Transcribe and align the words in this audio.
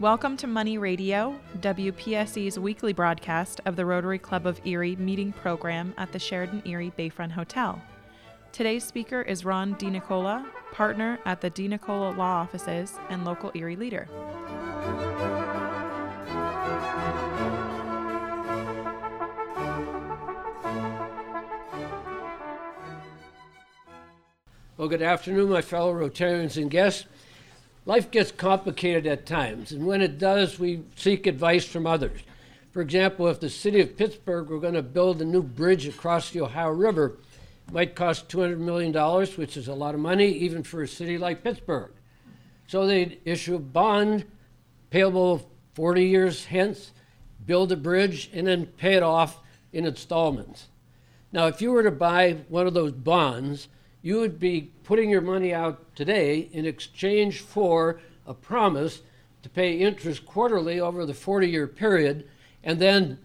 Welcome 0.00 0.36
to 0.36 0.46
Money 0.46 0.78
Radio, 0.78 1.34
WPSE's 1.58 2.56
weekly 2.56 2.92
broadcast 2.92 3.60
of 3.64 3.74
the 3.74 3.84
Rotary 3.84 4.20
Club 4.20 4.46
of 4.46 4.60
Erie 4.64 4.94
meeting 4.94 5.32
program 5.32 5.92
at 5.98 6.12
the 6.12 6.20
Sheraton 6.20 6.62
Erie 6.64 6.92
Bayfront 6.96 7.32
Hotel. 7.32 7.82
Today's 8.52 8.84
speaker 8.84 9.22
is 9.22 9.44
Ron 9.44 9.74
DiNicola, 9.74 10.46
partner 10.70 11.18
at 11.24 11.40
the 11.40 11.50
DiNicola 11.50 12.16
Law 12.16 12.42
Offices 12.42 12.96
and 13.10 13.24
local 13.24 13.50
Erie 13.56 13.74
leader. 13.74 14.06
Well, 24.76 24.86
good 24.86 25.02
afternoon, 25.02 25.50
my 25.50 25.60
fellow 25.60 25.92
Rotarians 25.92 26.56
and 26.56 26.70
guests. 26.70 27.06
Life 27.88 28.10
gets 28.10 28.30
complicated 28.30 29.06
at 29.06 29.24
times, 29.24 29.72
and 29.72 29.86
when 29.86 30.02
it 30.02 30.18
does, 30.18 30.58
we 30.58 30.82
seek 30.94 31.26
advice 31.26 31.64
from 31.64 31.86
others. 31.86 32.20
For 32.70 32.82
example, 32.82 33.28
if 33.28 33.40
the 33.40 33.48
city 33.48 33.80
of 33.80 33.96
Pittsburgh 33.96 34.50
were 34.50 34.60
going 34.60 34.74
to 34.74 34.82
build 34.82 35.22
a 35.22 35.24
new 35.24 35.42
bridge 35.42 35.88
across 35.88 36.28
the 36.28 36.42
Ohio 36.42 36.68
River, 36.68 37.16
it 37.66 37.72
might 37.72 37.94
cost 37.94 38.28
$200 38.28 38.58
million, 38.58 38.92
which 39.36 39.56
is 39.56 39.68
a 39.68 39.74
lot 39.74 39.94
of 39.94 40.02
money, 40.02 40.28
even 40.28 40.62
for 40.62 40.82
a 40.82 40.86
city 40.86 41.16
like 41.16 41.42
Pittsburgh. 41.42 41.90
So 42.66 42.86
they'd 42.86 43.22
issue 43.24 43.54
a 43.54 43.58
bond 43.58 44.26
payable 44.90 45.50
40 45.72 46.04
years 46.04 46.44
hence, 46.44 46.92
build 47.46 47.72
a 47.72 47.76
bridge, 47.76 48.28
and 48.34 48.46
then 48.46 48.66
pay 48.66 48.96
it 48.96 49.02
off 49.02 49.40
in 49.72 49.86
installments. 49.86 50.66
Now, 51.32 51.46
if 51.46 51.62
you 51.62 51.72
were 51.72 51.84
to 51.84 51.90
buy 51.90 52.36
one 52.50 52.66
of 52.66 52.74
those 52.74 52.92
bonds, 52.92 53.68
you 54.08 54.20
would 54.20 54.40
be 54.40 54.70
putting 54.84 55.10
your 55.10 55.20
money 55.20 55.52
out 55.52 55.94
today 55.94 56.48
in 56.52 56.64
exchange 56.64 57.40
for 57.40 58.00
a 58.26 58.32
promise 58.32 59.02
to 59.42 59.50
pay 59.50 59.74
interest 59.74 60.24
quarterly 60.24 60.80
over 60.80 61.04
the 61.04 61.12
40 61.12 61.46
year 61.46 61.66
period 61.66 62.26
and 62.64 62.80
then 62.80 63.18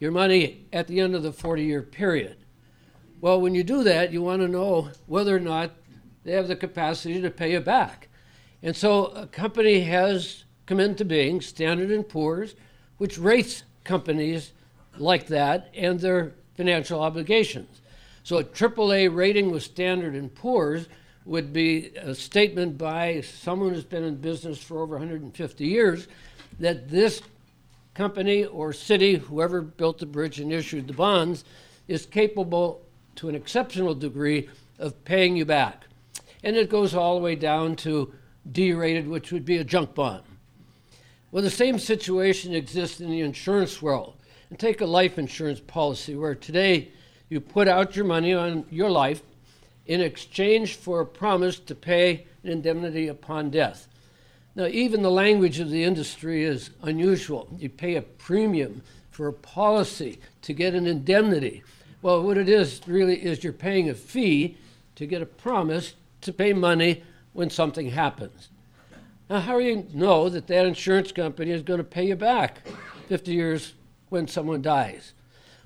your 0.00 0.10
money 0.10 0.66
at 0.72 0.88
the 0.88 0.98
end 0.98 1.14
of 1.14 1.22
the 1.22 1.32
40 1.32 1.62
year 1.62 1.82
period. 1.82 2.36
Well, 3.20 3.40
when 3.40 3.54
you 3.54 3.62
do 3.62 3.84
that, 3.84 4.12
you 4.12 4.22
want 4.22 4.42
to 4.42 4.48
know 4.48 4.90
whether 5.06 5.36
or 5.36 5.38
not 5.38 5.70
they 6.24 6.32
have 6.32 6.48
the 6.48 6.56
capacity 6.56 7.20
to 7.20 7.30
pay 7.30 7.52
you 7.52 7.60
back. 7.60 8.08
And 8.60 8.74
so 8.74 9.06
a 9.06 9.28
company 9.28 9.82
has 9.82 10.42
come 10.66 10.80
into 10.80 11.04
being, 11.04 11.42
Standard 11.42 12.08
& 12.08 12.08
Poor's, 12.08 12.56
which 12.98 13.18
rates 13.18 13.62
companies 13.84 14.52
like 14.98 15.28
that 15.28 15.70
and 15.76 16.00
their 16.00 16.32
financial 16.56 17.00
obligations. 17.00 17.82
So 18.24 18.38
a 18.38 18.44
AAA 18.44 19.14
rating 19.14 19.50
with 19.50 19.62
Standard 19.62 20.34
& 20.34 20.34
Poor's 20.34 20.88
would 21.26 21.52
be 21.52 21.92
a 21.96 22.14
statement 22.14 22.78
by 22.78 23.20
someone 23.20 23.74
who's 23.74 23.84
been 23.84 24.02
in 24.02 24.16
business 24.16 24.58
for 24.58 24.80
over 24.80 24.96
150 24.96 25.66
years 25.66 26.08
that 26.58 26.88
this 26.88 27.20
company 27.92 28.46
or 28.46 28.72
city, 28.72 29.16
whoever 29.16 29.60
built 29.60 29.98
the 29.98 30.06
bridge 30.06 30.40
and 30.40 30.50
issued 30.52 30.86
the 30.86 30.94
bonds, 30.94 31.44
is 31.86 32.06
capable 32.06 32.80
to 33.16 33.28
an 33.28 33.34
exceptional 33.34 33.94
degree 33.94 34.48
of 34.78 35.04
paying 35.04 35.36
you 35.36 35.44
back. 35.44 35.84
And 36.42 36.56
it 36.56 36.70
goes 36.70 36.94
all 36.94 37.16
the 37.16 37.22
way 37.22 37.36
down 37.36 37.76
to 37.76 38.12
D 38.50 38.72
rated, 38.72 39.06
which 39.06 39.32
would 39.32 39.44
be 39.44 39.58
a 39.58 39.64
junk 39.64 39.94
bond. 39.94 40.22
Well, 41.30 41.42
the 41.42 41.50
same 41.50 41.78
situation 41.78 42.54
exists 42.54 43.00
in 43.00 43.10
the 43.10 43.20
insurance 43.20 43.82
world. 43.82 44.16
And 44.48 44.58
take 44.58 44.80
a 44.80 44.86
life 44.86 45.18
insurance 45.18 45.60
policy 45.60 46.14
where 46.14 46.34
today 46.34 46.92
you 47.28 47.40
put 47.40 47.68
out 47.68 47.96
your 47.96 48.04
money 48.04 48.32
on 48.32 48.64
your 48.70 48.90
life 48.90 49.22
in 49.86 50.00
exchange 50.00 50.76
for 50.76 51.00
a 51.00 51.06
promise 51.06 51.58
to 51.58 51.74
pay 51.74 52.26
an 52.42 52.50
indemnity 52.50 53.08
upon 53.08 53.50
death. 53.50 53.88
Now, 54.56 54.66
even 54.66 55.02
the 55.02 55.10
language 55.10 55.58
of 55.58 55.70
the 55.70 55.82
industry 55.82 56.44
is 56.44 56.70
unusual. 56.82 57.48
You 57.58 57.68
pay 57.68 57.96
a 57.96 58.02
premium 58.02 58.82
for 59.10 59.26
a 59.28 59.32
policy 59.32 60.20
to 60.42 60.52
get 60.52 60.74
an 60.74 60.86
indemnity. 60.86 61.62
Well, 62.02 62.22
what 62.22 62.38
it 62.38 62.48
is 62.48 62.80
really 62.86 63.16
is 63.16 63.42
you're 63.42 63.52
paying 63.52 63.88
a 63.88 63.94
fee 63.94 64.56
to 64.96 65.06
get 65.06 65.22
a 65.22 65.26
promise 65.26 65.94
to 66.20 66.32
pay 66.32 66.52
money 66.52 67.02
when 67.32 67.50
something 67.50 67.90
happens. 67.90 68.48
Now, 69.28 69.40
how 69.40 69.58
do 69.58 69.64
you 69.64 69.86
know 69.92 70.28
that 70.28 70.46
that 70.48 70.66
insurance 70.66 71.10
company 71.10 71.50
is 71.50 71.62
going 71.62 71.78
to 71.78 71.84
pay 71.84 72.06
you 72.06 72.16
back 72.16 72.66
50 73.08 73.32
years 73.32 73.72
when 74.08 74.28
someone 74.28 74.62
dies? 74.62 75.14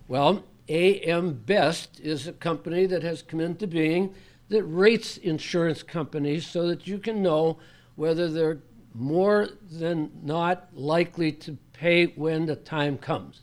Well, 0.07 0.45
AM 0.69 1.33
Best 1.33 2.01
is 2.01 2.27
a 2.27 2.33
company 2.33 2.87
that 2.87 3.03
has 3.03 3.23
come 3.23 3.41
into 3.41 3.67
being 3.67 4.15
that 4.49 4.65
rates 4.65 5.17
insurance 5.19 5.83
companies 5.83 6.47
so 6.47 6.67
that 6.69 6.87
you 6.87 6.99
can 6.99 7.23
know 7.23 7.59
whether 7.97 8.31
they're 8.31 8.59
more 8.95 9.49
than 9.71 10.11
not 10.23 10.69
likely 10.75 11.31
to 11.31 11.57
pay 11.73 12.07
when 12.07 12.47
the 12.47 12.57
time 12.57 12.99
comes. 12.99 13.43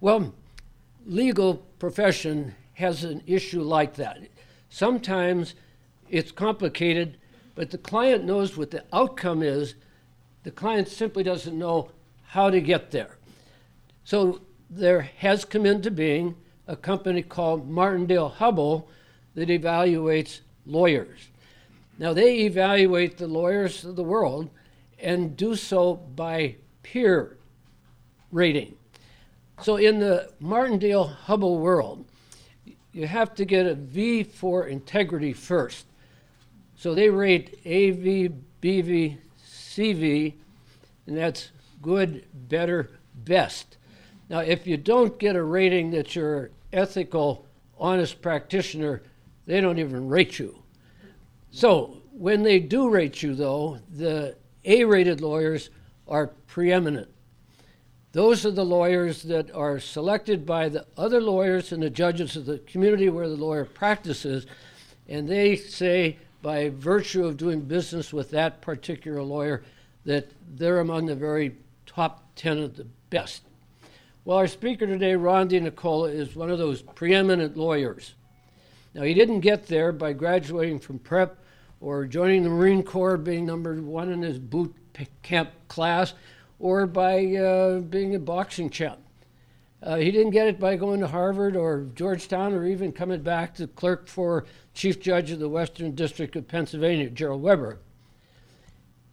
Well, 0.00 0.34
legal 1.06 1.56
profession 1.78 2.54
has 2.74 3.04
an 3.04 3.22
issue 3.26 3.62
like 3.62 3.94
that. 3.94 4.18
Sometimes 4.68 5.54
it's 6.08 6.32
complicated, 6.32 7.18
but 7.54 7.70
the 7.70 7.78
client 7.78 8.24
knows 8.24 8.56
what 8.56 8.70
the 8.70 8.84
outcome 8.92 9.42
is. 9.42 9.74
The 10.42 10.50
client 10.50 10.88
simply 10.88 11.22
doesn't 11.22 11.58
know 11.58 11.90
how 12.26 12.50
to 12.50 12.60
get 12.60 12.90
there. 12.90 13.18
So 14.04 14.40
there 14.74 15.02
has 15.18 15.44
come 15.44 15.66
into 15.66 15.90
being 15.90 16.34
a 16.66 16.76
company 16.76 17.22
called 17.22 17.68
Martindale 17.68 18.30
Hubbell 18.38 18.86
that 19.34 19.50
evaluates 19.50 20.40
lawyers. 20.64 21.28
Now, 21.98 22.14
they 22.14 22.40
evaluate 22.40 23.18
the 23.18 23.26
lawyers 23.26 23.84
of 23.84 23.96
the 23.96 24.02
world 24.02 24.48
and 24.98 25.36
do 25.36 25.54
so 25.56 25.94
by 25.94 26.56
peer 26.82 27.36
rating. 28.30 28.76
So, 29.60 29.76
in 29.76 30.00
the 30.00 30.32
Martindale 30.40 31.16
Hubbell 31.26 31.58
world, 31.58 32.06
you 32.92 33.06
have 33.06 33.34
to 33.34 33.44
get 33.44 33.66
a 33.66 33.74
V 33.74 34.22
for 34.22 34.66
integrity 34.66 35.34
first. 35.34 35.84
So, 36.76 36.94
they 36.94 37.10
rate 37.10 37.58
AV, 37.66 38.32
BV, 38.62 39.18
CV, 39.46 40.34
and 41.06 41.16
that's 41.16 41.50
good, 41.82 42.24
better, 42.32 42.90
best. 43.14 43.76
Now, 44.32 44.38
if 44.38 44.66
you 44.66 44.78
don't 44.78 45.18
get 45.18 45.36
a 45.36 45.42
rating 45.42 45.90
that 45.90 46.16
you're 46.16 46.52
ethical, 46.72 47.44
honest 47.78 48.22
practitioner, 48.22 49.02
they 49.44 49.60
don't 49.60 49.78
even 49.78 50.08
rate 50.08 50.38
you. 50.38 50.62
So, 51.50 51.98
when 52.12 52.42
they 52.42 52.58
do 52.58 52.88
rate 52.88 53.22
you, 53.22 53.34
though, 53.34 53.80
the 53.90 54.36
A 54.64 54.84
rated 54.84 55.20
lawyers 55.20 55.68
are 56.08 56.28
preeminent. 56.46 57.10
Those 58.12 58.46
are 58.46 58.50
the 58.50 58.64
lawyers 58.64 59.22
that 59.24 59.54
are 59.54 59.78
selected 59.78 60.46
by 60.46 60.70
the 60.70 60.86
other 60.96 61.20
lawyers 61.20 61.70
and 61.70 61.82
the 61.82 61.90
judges 61.90 62.34
of 62.34 62.46
the 62.46 62.60
community 62.60 63.10
where 63.10 63.28
the 63.28 63.36
lawyer 63.36 63.66
practices, 63.66 64.46
and 65.10 65.28
they 65.28 65.56
say, 65.56 66.16
by 66.40 66.70
virtue 66.70 67.26
of 67.26 67.36
doing 67.36 67.60
business 67.60 68.14
with 68.14 68.30
that 68.30 68.62
particular 68.62 69.22
lawyer, 69.22 69.62
that 70.06 70.30
they're 70.56 70.80
among 70.80 71.04
the 71.04 71.14
very 71.14 71.54
top 71.84 72.24
10 72.36 72.56
of 72.56 72.76
the 72.78 72.86
best. 73.10 73.42
Well, 74.24 74.38
our 74.38 74.46
speaker 74.46 74.86
today, 74.86 75.16
Ron 75.16 75.48
DiNicola, 75.48 76.14
is 76.14 76.36
one 76.36 76.48
of 76.48 76.58
those 76.58 76.80
preeminent 76.80 77.56
lawyers. 77.56 78.14
Now, 78.94 79.02
he 79.02 79.14
didn't 79.14 79.40
get 79.40 79.66
there 79.66 79.90
by 79.90 80.12
graduating 80.12 80.78
from 80.78 81.00
prep 81.00 81.40
or 81.80 82.04
joining 82.04 82.44
the 82.44 82.48
Marine 82.48 82.84
Corps, 82.84 83.16
being 83.16 83.44
number 83.44 83.74
one 83.82 84.12
in 84.12 84.22
his 84.22 84.38
boot 84.38 84.76
camp 85.22 85.50
class, 85.66 86.14
or 86.60 86.86
by 86.86 87.34
uh, 87.34 87.80
being 87.80 88.14
a 88.14 88.20
boxing 88.20 88.70
champ. 88.70 89.00
Uh, 89.82 89.96
he 89.96 90.12
didn't 90.12 90.30
get 90.30 90.46
it 90.46 90.60
by 90.60 90.76
going 90.76 91.00
to 91.00 91.08
Harvard 91.08 91.56
or 91.56 91.88
Georgetown 91.96 92.54
or 92.54 92.64
even 92.64 92.92
coming 92.92 93.22
back 93.22 93.56
to 93.56 93.66
clerk 93.66 94.06
for 94.06 94.46
Chief 94.72 95.00
Judge 95.00 95.32
of 95.32 95.40
the 95.40 95.48
Western 95.48 95.96
District 95.96 96.36
of 96.36 96.46
Pennsylvania, 96.46 97.10
Gerald 97.10 97.42
Weber. 97.42 97.80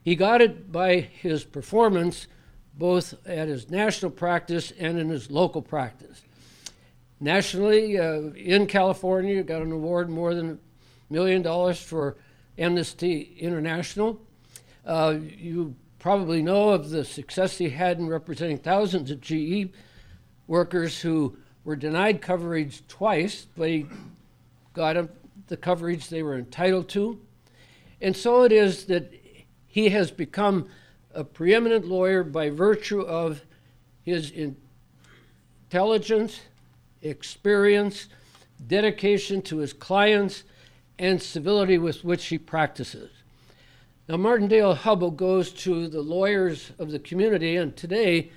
He 0.04 0.16
got 0.16 0.42
it 0.42 0.72
by 0.72 1.00
his 1.00 1.44
performance 1.44 2.28
both 2.80 3.14
at 3.28 3.50
his 3.50 3.70
national 3.70 4.10
practice 4.10 4.72
and 4.80 4.98
in 4.98 5.10
his 5.10 5.30
local 5.30 5.62
practice. 5.62 6.24
Nationally, 7.20 8.00
uh, 8.00 8.32
in 8.32 8.66
California, 8.66 9.44
got 9.44 9.62
an 9.62 9.74
award 9.74 10.10
more 10.10 10.34
than 10.34 10.52
a 10.52 11.14
million 11.14 11.42
dollars 11.42 11.80
for 11.82 12.16
Amnesty 12.58 13.36
International. 13.38 14.20
Uh, 14.86 15.18
you 15.38 15.76
probably 16.00 16.42
know 16.42 16.70
of 16.70 16.90
the 16.90 17.04
success 17.04 17.58
he 17.58 17.70
had 17.70 18.00
in 18.00 18.08
representing 18.08 18.58
thousands 18.58 19.12
of 19.12 19.20
GE 19.20 19.70
workers 20.48 21.02
who 21.02 21.38
were 21.66 21.76
denied 21.76 22.22
coverage 22.22 22.88
twice, 22.88 23.46
but 23.58 23.68
he 23.68 23.86
got 24.74 24.96
the 25.48 25.58
coverage 25.58 26.08
they 26.08 26.24
were 26.24 26.38
entitled 26.38 26.88
to. 26.88 27.20
And 28.02 28.16
so 28.16 28.44
it 28.44 28.54
is 28.54 28.86
that 28.86 29.14
he 29.68 29.90
has 29.90 30.10
become 30.10 30.70
a 31.14 31.24
preeminent 31.24 31.88
lawyer 31.88 32.24
by 32.24 32.50
virtue 32.50 33.02
of 33.02 33.44
his 34.04 34.32
intelligence, 35.72 36.42
experience, 37.02 38.08
dedication 38.68 39.42
to 39.42 39.58
his 39.58 39.74
clients, 39.74 40.44
and 40.98 41.22
civility 41.22 41.78
with 41.78 42.04
which 42.04 42.26
he 42.26 42.38
practices. 42.38 43.10
Now, 44.08 44.18
Martindale 44.18 44.76
Hubbell 44.76 45.16
goes 45.16 45.52
to 45.52 45.88
the 45.88 46.02
lawyers 46.02 46.72
of 46.80 46.92
the 46.92 47.00
community, 47.00 47.56
and 47.56 47.78
today 47.78 48.32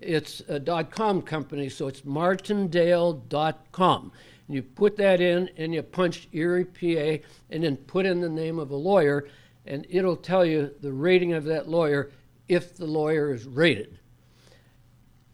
it's 0.00 0.42
a 0.48 0.58
dot 0.58 0.90
.com 0.90 1.22
company, 1.22 1.68
so 1.68 1.86
it's 1.86 2.04
martindale.com. 2.04 4.12
And 4.48 4.56
you 4.56 4.62
put 4.62 4.96
that 4.96 5.20
in, 5.20 5.48
and 5.56 5.72
you 5.72 5.82
punch 5.82 6.28
Erie, 6.32 6.64
PA, 6.64 7.24
and 7.50 7.62
then 7.62 7.76
put 7.76 8.04
in 8.04 8.20
the 8.20 8.28
name 8.28 8.58
of 8.58 8.72
a 8.72 8.76
lawyer, 8.76 9.28
and 9.66 9.86
it'll 9.88 10.16
tell 10.16 10.44
you 10.44 10.74
the 10.80 10.92
rating 10.92 11.32
of 11.32 11.44
that 11.44 11.68
lawyer 11.68 12.10
if 12.48 12.76
the 12.76 12.86
lawyer 12.86 13.32
is 13.32 13.44
rated. 13.44 13.98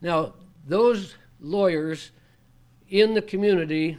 Now, 0.01 0.35
those 0.67 1.15
lawyers 1.41 2.11
in 2.89 3.15
the 3.15 3.23
community 3.23 3.99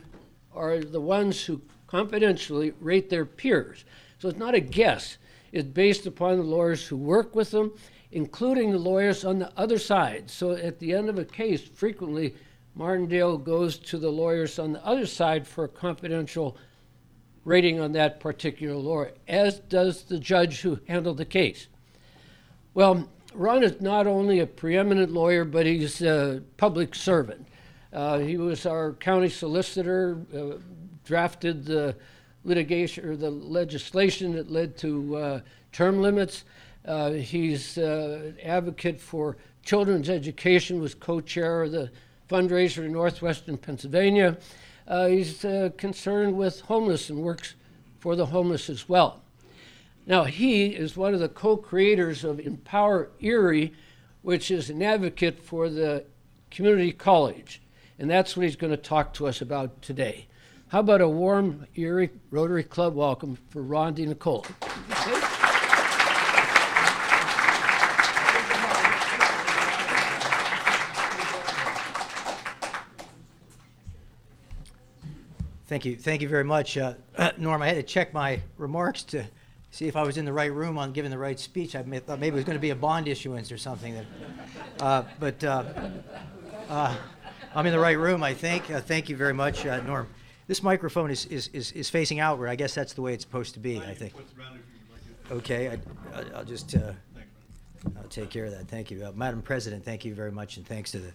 are 0.54 0.80
the 0.80 1.02
ones 1.02 1.46
who 1.46 1.62
confidentially 1.88 2.74
rate 2.80 3.10
their 3.10 3.26
peers. 3.26 3.86
So 4.20 4.30
it's 4.30 4.38
not 4.38 4.56
a 4.56 4.60
guess. 4.60 5.18
It's 5.52 5.68
based 5.68 6.06
upon 6.06 6.38
the 6.38 6.44
lawyers 6.44 6.86
who 6.86 6.98
work 6.98 7.36
with 7.36 7.52
them, 7.52 7.74
including 8.12 8.72
the 8.72 8.78
lawyers 8.78 9.26
on 9.26 9.40
the 9.40 9.52
other 9.58 9.80
side. 9.80 10.30
So 10.30 10.52
at 10.52 10.80
the 10.80 10.94
end 10.94 11.10
of 11.10 11.18
a 11.18 11.26
case, 11.26 11.62
frequently 11.62 12.36
Martindale 12.76 13.38
goes 13.38 13.78
to 13.80 13.98
the 13.98 14.12
lawyers 14.12 14.60
on 14.60 14.74
the 14.74 14.86
other 14.86 15.06
side 15.06 15.48
for 15.48 15.64
a 15.64 15.70
confidential 15.70 16.58
rating 17.46 17.80
on 17.80 17.94
that 17.94 18.20
particular 18.20 18.76
lawyer, 18.76 19.12
as 19.28 19.60
does 19.60 20.04
the 20.04 20.20
judge 20.20 20.62
who 20.62 20.80
handled 20.88 21.18
the 21.18 21.26
case. 21.26 21.68
Well, 22.74 23.10
Ron 23.34 23.64
is 23.64 23.80
not 23.82 24.08
only 24.08 24.40
a 24.40 24.48
preeminent 24.48 25.12
lawyer, 25.12 25.46
but 25.46 25.66
he's 25.66 26.02
a 26.02 26.42
public 26.58 26.96
servant. 26.96 27.46
Uh, 27.92 28.20
he 28.20 28.38
was 28.38 28.66
our 28.66 28.94
county 28.94 29.30
solicitor, 29.30 30.20
uh, 30.36 30.60
drafted 31.06 31.66
the 31.66 31.96
litigation 32.44 33.08
or 33.08 33.16
the 33.16 33.30
legislation 33.30 34.34
that 34.34 34.52
led 34.52 34.78
to 34.78 35.16
uh, 35.16 35.40
term 35.72 36.02
limits. 36.02 36.46
Uh, 36.86 37.12
he's 37.12 37.78
uh, 37.78 38.22
an 38.26 38.40
advocate 38.44 39.00
for 39.00 39.38
children's 39.64 40.10
education, 40.10 40.80
was 40.80 40.96
co-chair 40.96 41.64
of 41.64 41.72
the 41.72 41.92
fundraiser 42.30 42.86
in 42.86 42.92
northwestern 42.92 43.58
Pennsylvania. 43.58 44.38
Uh, 44.90 45.06
he's 45.06 45.46
concerned 45.78 46.36
with 46.36 46.62
homeless 46.62 47.10
and 47.12 47.20
works 47.20 47.54
for 48.00 48.16
the 48.16 48.26
homeless 48.26 48.70
as 48.70 48.90
well. 48.90 49.22
Now, 50.08 50.24
he 50.24 50.68
is 50.68 50.98
one 50.98 51.14
of 51.14 51.20
the 51.20 51.30
co 51.30 51.56
creators 51.56 52.24
of 52.24 52.40
Empower 52.40 53.12
Erie, 53.20 53.74
which 54.24 54.50
is 54.50 54.72
an 54.72 54.82
advocate 54.82 55.40
for 55.40 55.70
the 55.70 56.06
community 56.50 56.92
college. 56.92 57.62
And 58.00 58.10
that's 58.10 58.36
what 58.36 58.46
he's 58.46 58.56
going 58.56 58.72
to 58.72 58.78
talk 58.78 59.14
to 59.16 59.28
us 59.28 59.42
about 59.42 59.84
today. 59.84 60.26
How 60.70 60.80
about 60.80 61.02
a 61.02 61.08
warm 61.08 61.68
Erie 61.76 62.10
Rotary 62.32 62.64
Club 62.64 62.96
welcome 62.96 63.38
for 63.50 63.62
Ron 63.62 63.96
DiNicola? 63.96 65.39
Thank 75.70 75.86
you. 75.86 75.96
Thank 75.96 76.24
you 76.24 76.28
very 76.28 76.44
much. 76.44 76.80
Uh, 76.80 76.96
Norm, 77.38 77.62
I 77.62 77.68
had 77.68 77.76
to 77.76 77.84
check 77.84 78.12
my 78.12 78.42
remarks 78.58 79.04
to 79.04 79.24
see 79.70 79.88
if 79.88 79.96
I 79.96 80.02
was 80.02 80.18
in 80.18 80.26
the 80.26 80.34
right 80.34 80.52
room 80.52 80.80
on 80.80 80.94
giving 80.94 81.12
the 81.12 81.18
right 81.20 81.40
speech. 81.40 81.76
I 81.76 81.84
thought 81.84 82.20
maybe 82.20 82.34
it 82.34 82.40
was 82.40 82.44
going 82.44 82.58
to 82.58 82.62
be 82.62 82.72
a 82.72 82.76
bond 82.76 83.08
issuance 83.08 83.52
or 83.52 83.58
something. 83.60 83.94
That, 83.94 84.06
uh, 84.80 85.04
but 85.20 85.44
uh, 85.44 85.64
uh, 86.70 86.96
I'm 87.54 87.68
in 87.68 87.72
the 87.72 87.80
right 87.80 88.00
room, 88.00 88.24
I 88.24 88.34
think. 88.34 88.72
Uh, 88.72 88.82
thank 88.82 89.10
you 89.10 89.16
very 89.16 89.36
much, 89.36 89.64
uh, 89.68 89.80
Norm. 89.84 90.08
This 90.48 90.64
microphone 90.64 91.12
is, 91.12 91.28
is, 91.28 91.50
is, 91.50 91.72
is, 91.74 91.88
facing 91.88 92.20
outward. 92.20 92.48
I 92.48 92.56
guess 92.56 92.74
that's 92.74 92.94
the 92.94 93.04
way 93.04 93.14
it's 93.14 93.24
supposed 93.24 93.54
to 93.54 93.60
be, 93.60 93.78
I 93.80 93.94
think. 93.94 94.16
Okay, 95.30 95.78
I, 96.16 96.40
will 96.40 96.46
just 96.46 96.76
I'll 96.76 98.08
take 98.10 98.32
care 98.32 98.46
of 98.46 98.52
that. 98.54 98.68
Thank 98.68 98.90
you. 98.90 99.08
Madam 99.16 99.44
President, 99.44 99.86
thank 99.86 100.04
you 100.04 100.16
very 100.16 100.32
much, 100.32 100.58
and 100.58 100.66
thanks 100.66 100.90
to 100.94 100.98
the, 100.98 101.12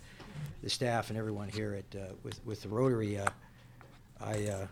the 0.63 0.71
staff 0.71 1.11
and 1.11 1.19
everyone 1.19 1.49
here 1.49 1.75
at, 1.75 2.15
with, 2.23 2.39
with 2.47 2.63
the 2.63 2.69
Rotary. 2.69 3.19
I, 4.21 4.69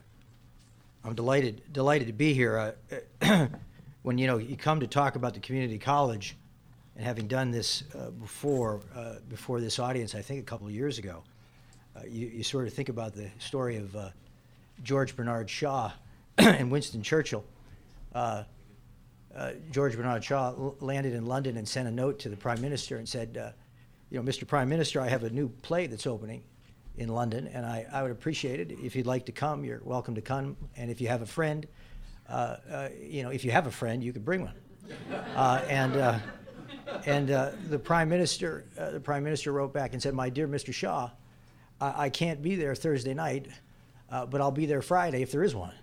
I'm 1.04 1.14
delighted, 1.14 1.62
delighted 1.72 2.06
to 2.06 2.12
be 2.12 2.32
here. 2.32 2.74
when 4.02 4.18
you 4.18 4.26
know 4.26 4.38
you 4.38 4.56
come 4.56 4.80
to 4.80 4.86
talk 4.86 5.16
about 5.16 5.34
the 5.34 5.40
community 5.40 5.78
college, 5.78 6.36
and 6.96 7.04
having 7.04 7.26
done 7.26 7.50
this 7.50 7.84
uh, 7.94 8.10
before 8.10 8.80
uh, 8.94 9.14
before 9.28 9.60
this 9.60 9.78
audience, 9.78 10.14
I 10.14 10.22
think 10.22 10.40
a 10.40 10.44
couple 10.44 10.66
of 10.66 10.72
years 10.72 10.98
ago, 10.98 11.22
uh, 11.96 12.00
you, 12.08 12.26
you 12.28 12.42
sort 12.42 12.66
of 12.66 12.74
think 12.74 12.88
about 12.88 13.14
the 13.14 13.28
story 13.38 13.76
of 13.76 13.94
uh, 13.96 14.10
George 14.82 15.16
Bernard 15.16 15.48
Shaw 15.48 15.92
and 16.38 16.70
Winston 16.70 17.02
Churchill. 17.02 17.44
Uh, 18.14 18.44
uh, 19.34 19.52
George 19.70 19.96
Bernard 19.96 20.22
Shaw 20.22 20.52
landed 20.80 21.14
in 21.14 21.24
London 21.24 21.56
and 21.56 21.66
sent 21.66 21.88
a 21.88 21.90
note 21.90 22.18
to 22.20 22.28
the 22.28 22.36
Prime 22.36 22.60
Minister 22.60 22.98
and 22.98 23.08
said, 23.08 23.54
"You 24.10 24.22
know, 24.22 24.30
Mr. 24.30 24.46
Prime 24.46 24.68
Minister, 24.68 25.00
I 25.00 25.08
have 25.08 25.24
a 25.24 25.30
new 25.30 25.48
play 25.48 25.86
that's 25.86 26.06
opening." 26.06 26.42
In 26.98 27.08
London, 27.08 27.48
and 27.48 27.64
I, 27.64 27.86
I 27.90 28.02
would 28.02 28.10
appreciate 28.10 28.60
it 28.60 28.70
if 28.82 28.94
you'd 28.94 29.06
like 29.06 29.24
to 29.26 29.32
come. 29.32 29.64
You're 29.64 29.80
welcome 29.82 30.14
to 30.14 30.20
come, 30.20 30.58
and 30.76 30.90
if 30.90 31.00
you 31.00 31.08
have 31.08 31.22
a 31.22 31.26
friend, 31.26 31.66
uh, 32.28 32.56
uh, 32.70 32.88
you 33.00 33.22
know, 33.22 33.30
if 33.30 33.44
you 33.44 33.50
have 33.50 33.66
a 33.66 33.70
friend, 33.70 34.02
you 34.02 34.12
could 34.12 34.24
bring 34.24 34.42
one. 34.42 34.54
Uh, 35.34 35.62
and 35.68 35.96
uh, 35.96 36.18
and 37.06 37.30
uh, 37.30 37.50
the 37.68 37.78
prime 37.78 38.08
minister, 38.08 38.64
the 38.76 39.00
prime 39.00 39.24
minister 39.24 39.52
wrote 39.52 39.72
back 39.72 39.92
and 39.92 40.02
said, 40.02 40.14
"My 40.14 40.28
dear 40.28 40.48
Mr. 40.48 40.72
Shaw, 40.72 41.10
I, 41.80 42.04
I 42.04 42.10
can't 42.10 42.42
be 42.42 42.56
there 42.56 42.74
Thursday 42.74 43.14
night, 43.14 43.48
but 44.08 44.40
I'll 44.40 44.50
be 44.50 44.66
there 44.66 44.82
Friday 44.82 45.22
if 45.22 45.32
there 45.32 45.42
is 45.42 45.54
one." 45.54 45.74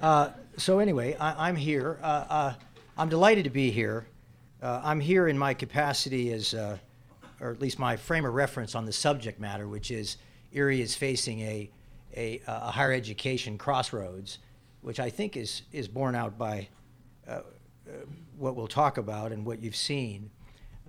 so 0.56 0.78
anyway, 0.78 1.16
I, 1.16 1.48
am 1.48 1.56
here. 1.56 1.98
I'm 2.02 3.08
delighted 3.08 3.44
to 3.44 3.50
be 3.50 3.70
here. 3.70 4.06
I'm 4.62 5.00
here 5.00 5.28
in 5.28 5.38
my 5.38 5.54
capacity 5.54 6.32
as, 6.32 6.54
or 7.40 7.50
at 7.50 7.60
least 7.60 7.78
my 7.78 7.96
frame 7.96 8.24
of 8.24 8.34
reference 8.34 8.74
on 8.74 8.84
the 8.84 8.92
subject 8.92 9.40
matter, 9.40 9.68
which 9.68 9.90
is 9.90 10.16
Erie 10.52 10.80
is 10.80 10.94
facing 10.94 11.40
a 11.40 11.70
a, 12.16 12.40
a 12.46 12.70
higher 12.70 12.92
education 12.92 13.58
crossroads, 13.58 14.38
which 14.80 15.00
I 15.00 15.10
think 15.10 15.36
is, 15.36 15.62
is 15.72 15.88
borne 15.88 16.14
out 16.14 16.38
by 16.38 16.68
uh, 17.26 17.30
uh, 17.30 17.42
what 18.36 18.56
we'll 18.56 18.66
talk 18.66 18.98
about 18.98 19.32
and 19.32 19.44
what 19.44 19.62
you've 19.62 19.76
seen. 19.76 20.30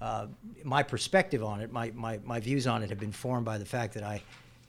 Uh, 0.01 0.27
my 0.63 0.81
perspective 0.81 1.43
on 1.43 1.61
it, 1.61 1.71
my, 1.71 1.91
my, 1.91 2.19
my 2.23 2.39
views 2.39 2.67
on 2.67 2.83
it 2.83 2.89
have 2.89 2.99
been 2.99 3.11
formed 3.11 3.45
by 3.45 3.57
the 3.57 3.65
fact 3.65 3.93
that 3.93 4.03
I 4.03 4.21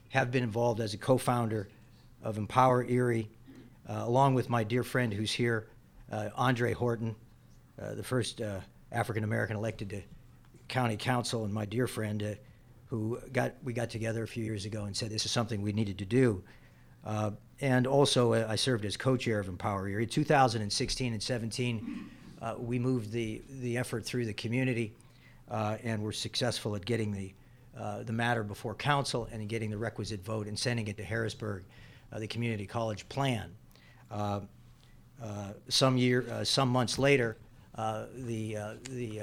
have 0.08 0.30
been 0.30 0.42
involved 0.42 0.80
as 0.80 0.92
a 0.92 0.98
co 0.98 1.18
founder 1.18 1.68
of 2.22 2.36
Empower 2.36 2.84
Erie, 2.84 3.28
uh, 3.88 4.02
along 4.04 4.34
with 4.34 4.50
my 4.50 4.64
dear 4.64 4.82
friend 4.82 5.14
who's 5.14 5.32
here, 5.32 5.68
uh, 6.10 6.30
Andre 6.34 6.72
Horton, 6.72 7.14
uh, 7.80 7.94
the 7.94 8.02
first 8.02 8.40
African 8.92 9.22
American 9.22 9.56
elected 9.56 9.88
to 9.90 10.02
county 10.70 10.96
council, 10.96 11.44
and 11.44 11.52
my 11.52 11.66
dear 11.66 11.86
friend 11.86 12.38
who 12.90 13.20
got 13.32 13.54
we 13.62 13.72
got 13.72 13.88
together 13.88 14.24
a 14.24 14.28
few 14.28 14.44
years 14.44 14.64
ago 14.64 14.84
and 14.84 14.96
said 14.96 15.10
this 15.10 15.24
is 15.24 15.30
something 15.30 15.62
we 15.62 15.72
needed 15.72 15.98
to 15.98 16.04
do. 16.04 16.42
Uh, 17.04 17.30
and 17.60 17.86
also, 17.86 18.32
uh, 18.32 18.46
I 18.48 18.56
served 18.56 18.84
as 18.84 18.96
co-chair 18.96 19.38
of 19.38 19.48
Empower 19.48 19.88
Erie. 19.88 20.06
2016 20.06 21.12
and 21.12 21.22
17, 21.22 22.10
uh, 22.42 22.54
we 22.58 22.78
moved 22.78 23.12
the 23.12 23.42
the 23.60 23.78
effort 23.78 24.04
through 24.04 24.26
the 24.26 24.32
community, 24.32 24.92
uh, 25.50 25.76
and 25.84 26.02
were 26.02 26.12
successful 26.12 26.74
at 26.74 26.84
getting 26.84 27.12
the 27.12 27.32
uh, 27.78 28.02
the 28.02 28.12
matter 28.12 28.42
before 28.42 28.74
council 28.74 29.28
and 29.30 29.48
getting 29.48 29.70
the 29.70 29.78
requisite 29.78 30.24
vote 30.24 30.48
and 30.48 30.58
sending 30.58 30.88
it 30.88 30.96
to 30.96 31.04
Harrisburg, 31.04 31.62
uh, 32.12 32.18
the 32.18 32.26
community 32.26 32.66
college 32.66 33.08
plan. 33.08 33.52
some 35.68 35.96
year, 35.96 36.44
some 36.44 36.68
months 36.68 36.98
later, 36.98 37.36
the 38.14 38.56
the 38.88 39.20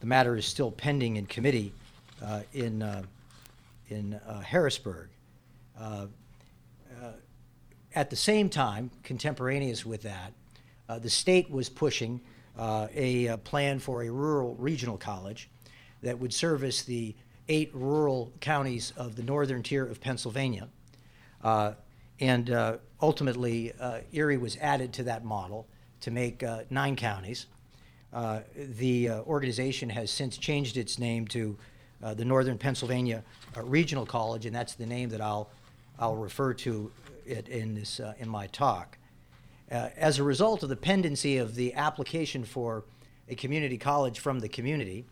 the 0.00 0.06
matter 0.06 0.36
is 0.36 0.46
still 0.46 0.70
pending 0.70 1.16
in 1.16 1.26
committee 1.26 1.72
uh, 2.22 2.42
in, 2.54 2.82
uh, 2.82 3.02
in 3.88 4.14
uh, 4.14 4.40
Harrisburg. 4.40 5.08
at 7.94 8.10
the 8.10 8.16
same 8.16 8.48
time, 8.50 8.90
contemporaneous 9.02 9.86
with 9.86 10.02
that, 10.02 10.32
the 11.00 11.10
state 11.10 11.50
was 11.50 11.68
pushing 11.68 12.20
a, 12.58 13.26
a 13.26 13.38
plan 13.38 13.78
for 13.78 14.02
a 14.02 14.10
rural 14.10 14.54
regional 14.58 14.96
college 14.96 15.48
that 16.02 16.18
would 16.18 16.32
service 16.32 16.82
the 16.82 17.14
eight 17.48 17.70
rural 17.74 18.32
counties 18.40 18.92
of 18.96 19.16
the 19.16 19.22
northern 19.22 19.62
tier 19.62 19.86
of 19.86 20.00
Pennsylvania. 20.00 20.68
Uh, 21.42 21.72
and 22.20 22.50
uh, 22.50 22.76
ultimately, 23.00 23.72
uh, 23.80 24.00
Erie 24.12 24.36
was 24.36 24.56
added 24.58 24.92
to 24.94 25.02
that 25.04 25.24
model 25.24 25.66
to 26.00 26.10
make 26.10 26.44
nine 26.70 26.96
counties. 26.96 27.46
The 28.54 29.10
organization 29.26 29.90
has 29.90 30.10
since 30.10 30.38
changed 30.38 30.76
its 30.76 30.98
name 30.98 31.26
to 31.28 31.56
uh, 32.02 32.14
the 32.14 32.24
Northern 32.24 32.58
Pennsylvania 32.58 33.24
uh, 33.56 33.62
Regional 33.62 34.04
College, 34.04 34.46
and 34.46 34.54
that's 34.54 34.74
the 34.74 34.86
name 34.86 35.08
that 35.10 35.20
I'll, 35.20 35.48
I'll 35.98 36.16
refer 36.16 36.52
to 36.54 36.90
it 37.24 37.48
in, 37.48 37.74
this, 37.74 38.00
uh, 38.00 38.12
in 38.18 38.28
my 38.28 38.46
talk. 38.48 38.98
Uh, 39.70 39.88
as 39.96 40.18
a 40.18 40.22
result 40.22 40.62
of 40.62 40.68
the 40.68 40.76
pendency 40.76 41.38
of 41.38 41.54
the 41.54 41.74
application 41.74 42.44
for 42.44 42.84
a 43.28 43.34
community 43.34 43.78
college 43.78 44.20
from 44.20 44.38
the 44.38 44.48
community 44.48 45.04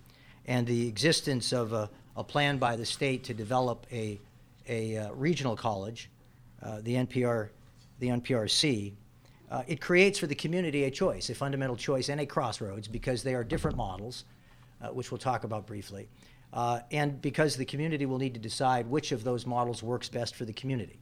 and 0.46 0.66
the 0.66 0.86
existence 0.86 1.52
of 1.52 1.72
a, 1.72 1.90
a 2.16 2.22
plan 2.22 2.58
by 2.58 2.76
the 2.76 2.86
state 2.86 3.24
to 3.24 3.34
develop 3.34 3.86
a, 3.90 4.20
a 4.68 4.96
uh, 4.96 5.12
regional 5.14 5.56
college, 5.56 6.10
the, 6.82 6.94
NPR, 6.94 7.48
the 7.98 8.08
NPRC, 8.08 8.92
uh, 9.50 9.62
it 9.66 9.80
creates 9.80 10.18
for 10.18 10.26
the 10.26 10.34
community 10.34 10.84
a 10.84 10.90
choice, 10.90 11.28
a 11.30 11.34
fundamental 11.34 11.76
choice, 11.76 12.08
and 12.08 12.20
a 12.20 12.26
crossroads 12.26 12.88
because 12.88 13.22
they 13.22 13.34
are 13.34 13.44
different 13.44 13.76
models, 13.76 14.24
uh, 14.80 14.88
which 14.88 15.10
we'll 15.10 15.18
talk 15.18 15.44
about 15.44 15.66
briefly, 15.66 16.08
uh, 16.52 16.80
and 16.90 17.20
because 17.20 17.56
the 17.56 17.64
community 17.64 18.06
will 18.06 18.18
need 18.18 18.34
to 18.34 18.40
decide 18.40 18.86
which 18.86 19.12
of 19.12 19.22
those 19.22 19.46
models 19.46 19.82
works 19.82 20.08
best 20.08 20.34
for 20.34 20.44
the 20.44 20.52
community. 20.52 20.98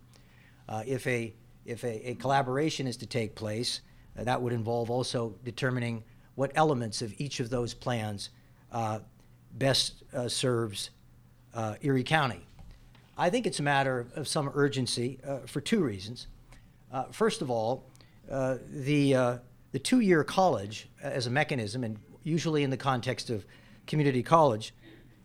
Uh, 0.69 0.83
if 0.87 1.07
a, 1.07 1.33
if 1.65 1.85
a, 1.85 2.11
a, 2.11 2.15
collaboration 2.15 2.87
is 2.87 2.97
to 2.97 3.07
take 3.07 3.35
place, 3.35 3.81
uh, 4.19 4.25
that 4.25 4.41
would 4.41 4.53
involve 4.53 4.91
also 4.91 5.35
determining 5.45 6.03
what 6.35 6.51
elements 6.55 7.03
of 7.03 7.15
each 7.19 7.41
of 7.41 7.51
those 7.51 7.75
plans 7.75 8.31
uh, 8.73 8.99
best 9.53 10.03
serves 10.29 10.91
Erie 11.83 12.03
County. 12.03 12.41
I 13.19 13.29
think 13.29 13.47
it's 13.47 13.61
a 13.61 13.63
matter 13.63 14.07
of 14.17 14.27
some 14.27 14.51
urgency 14.55 15.19
for 15.47 15.61
two 15.61 15.85
reasons. 15.85 16.27
first 17.11 17.43
of 17.43 17.51
all, 17.51 17.85
uh, 18.31 18.57
the, 18.71 19.15
uh, 19.15 19.39
the 19.73 19.79
two 19.79 20.01
year 20.01 20.25
college 20.25 20.89
as 21.03 21.27
a 21.27 21.31
mechanism, 21.31 21.85
and 21.85 21.99
usually 22.23 22.63
in 22.63 22.71
the 22.71 22.77
context 22.77 23.31
of 23.31 23.45
community 23.87 24.23
college, 24.23 24.75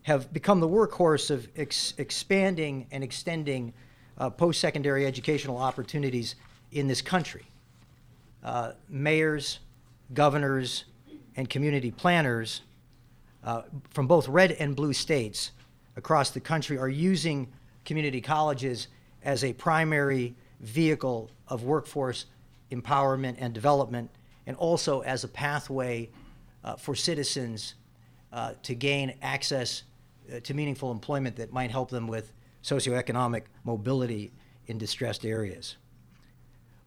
have 0.04 0.32
become 0.32 0.60
the 0.60 0.68
workhorse 0.68 1.30
of 1.30 1.48
ex- 1.56 1.94
expanding 1.98 2.88
and 2.92 3.04
extending 3.04 3.74
uh, 4.18 4.30
post 4.30 4.60
secondary 4.60 5.06
educational 5.06 5.58
opportunities 5.58 6.36
in 6.72 6.88
this 6.88 7.02
country. 7.02 7.46
Uh, 8.44 8.72
mayors, 8.90 9.60
governors, 10.14 10.86
and 11.36 11.50
community 11.50 11.92
planners 11.92 12.62
uh, 13.44 13.64
from 13.90 14.08
both 14.08 14.28
red 14.28 14.54
and 14.54 14.76
blue 14.76 14.94
states 14.94 15.52
across 15.96 16.32
the 16.32 16.40
country 16.40 16.78
are 16.78 16.90
using 16.90 17.48
community 17.86 18.22
colleges 18.22 18.88
as 19.24 19.44
a 19.44 19.54
primary 19.54 20.36
vehicle 20.62 21.30
of 21.48 21.64
workforce 21.64 22.26
empowerment 22.72 23.36
and 23.40 23.54
development, 23.54 24.10
and 24.46 24.56
also 24.58 25.02
as 25.02 25.24
a 25.24 25.28
pathway 25.28 26.10
uh, 26.64 26.76
for 26.76 26.96
citizens 26.96 27.76
uh, 28.34 28.54
to 28.64 28.76
gain 28.76 29.14
access 29.22 29.84
uh, 30.34 30.40
to 30.42 30.54
meaningful 30.54 30.92
employment 30.92 31.36
that 31.38 31.54
might 31.54 31.72
help 31.72 31.90
them 31.90 32.08
with 32.08 32.34
socioeconomic 32.64 33.44
mobility 33.64 34.32
in 34.68 34.78
distressed 34.78 35.26
areas. 35.26 35.78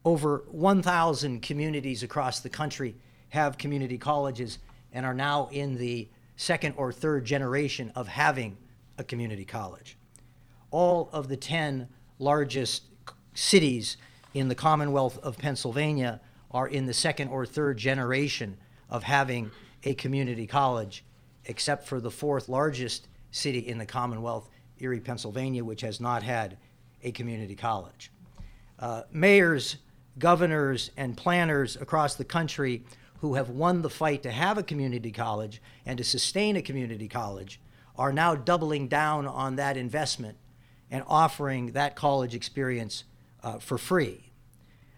Over 0.05 0.43
1,000 0.51 1.41
communities 1.41 2.03
across 2.03 2.39
the 2.39 2.49
country 2.49 2.95
have 3.29 3.57
community 3.57 3.97
colleges 3.97 4.59
and 4.93 5.05
are 5.05 5.13
now 5.13 5.49
in 5.51 5.77
the 5.77 6.07
second 6.35 6.73
or 6.77 6.91
third 6.91 7.25
generation 7.25 7.91
of 7.95 8.07
having 8.07 8.57
a 8.97 9.03
community 9.03 9.45
college. 9.45 9.97
All 10.69 11.09
of 11.13 11.27
the 11.27 11.37
10 11.37 11.87
largest 12.19 12.83
cities 13.33 13.97
in 14.33 14.47
the 14.47 14.55
Commonwealth 14.55 15.17
of 15.19 15.37
Pennsylvania 15.37 16.21
are 16.51 16.67
in 16.67 16.85
the 16.85 16.93
second 16.93 17.29
or 17.29 17.45
third 17.45 17.77
generation 17.77 18.57
of 18.89 19.03
having 19.03 19.51
a 19.83 19.93
community 19.93 20.47
college, 20.47 21.03
except 21.45 21.87
for 21.87 21.99
the 21.99 22.11
fourth 22.11 22.49
largest 22.49 23.07
city 23.31 23.59
in 23.59 23.77
the 23.77 23.85
Commonwealth, 23.85 24.49
Erie, 24.79 24.99
Pennsylvania, 24.99 25.63
which 25.63 25.81
has 25.81 25.99
not 25.99 26.23
had 26.23 26.57
a 27.03 27.11
community 27.11 27.55
college. 27.55 28.11
Uh, 28.79 29.03
mayors, 29.11 29.77
governors, 30.19 30.91
and 30.97 31.15
planners 31.15 31.75
across 31.77 32.15
the 32.15 32.25
country 32.25 32.83
who 33.19 33.35
have 33.35 33.49
won 33.49 33.81
the 33.81 33.89
fight 33.89 34.23
to 34.23 34.31
have 34.31 34.57
a 34.57 34.63
community 34.63 35.11
college 35.11 35.61
and 35.85 35.97
to 35.97 36.03
sustain 36.03 36.55
a 36.55 36.61
community 36.61 37.07
college 37.07 37.59
are 37.95 38.11
now 38.11 38.33
doubling 38.33 38.87
down 38.87 39.27
on 39.27 39.55
that 39.55 39.77
investment 39.77 40.37
and 40.89 41.03
offering 41.07 41.71
that 41.71 41.95
college 41.95 42.33
experience 42.33 43.03
uh, 43.43 43.59
for 43.59 43.77
free. 43.77 44.31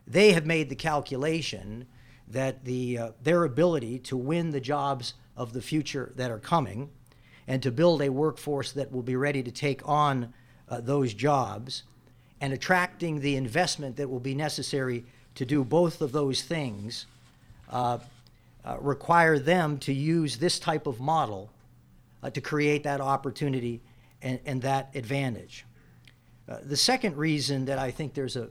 They 0.07 0.33
have 0.33 0.45
made 0.45 0.69
the 0.69 0.75
calculation 0.75 1.88
that 2.27 2.65
the, 2.65 2.97
uh, 2.97 3.12
their 3.21 3.43
ability 3.43 4.00
to 4.00 4.17
win 4.17 4.51
the 4.51 4.59
jobs 4.59 5.13
of 5.35 5.53
the 5.53 5.62
future 5.62 6.12
that 6.15 6.31
are 6.31 6.39
coming 6.39 6.89
and 7.47 7.62
to 7.63 7.71
build 7.71 8.01
a 8.01 8.09
workforce 8.09 8.71
that 8.73 8.91
will 8.91 9.01
be 9.01 9.15
ready 9.15 9.43
to 9.43 9.51
take 9.51 9.88
on 9.88 10.33
uh, 10.69 10.79
those 10.79 11.13
jobs 11.13 11.83
and 12.41 12.53
attracting 12.53 13.19
the 13.19 13.35
investment 13.35 13.95
that 13.97 14.09
will 14.09 14.19
be 14.19 14.35
necessary 14.35 15.05
to 15.35 15.45
do 15.45 15.63
both 15.63 16.01
of 16.01 16.12
those 16.12 16.41
things 16.41 17.05
uh, 17.69 17.97
uh 18.65 18.77
require 18.79 19.39
them 19.39 19.77
to 19.77 19.93
use 19.93 20.38
this 20.38 20.59
type 20.59 20.88
of 20.88 21.00
model 21.00 21.50
uh, 22.21 22.29
to 22.29 22.39
create 22.39 22.83
that 22.83 23.01
opportunity 23.01 23.81
and, 24.21 24.39
and 24.45 24.62
that 24.62 24.89
advantage. 24.95 25.65
Uh, 26.47 26.57
the 26.63 26.77
second 26.77 27.15
reason 27.15 27.65
that 27.65 27.79
I 27.79 27.91
think 27.91 28.13
there's 28.13 28.35
a, 28.35 28.50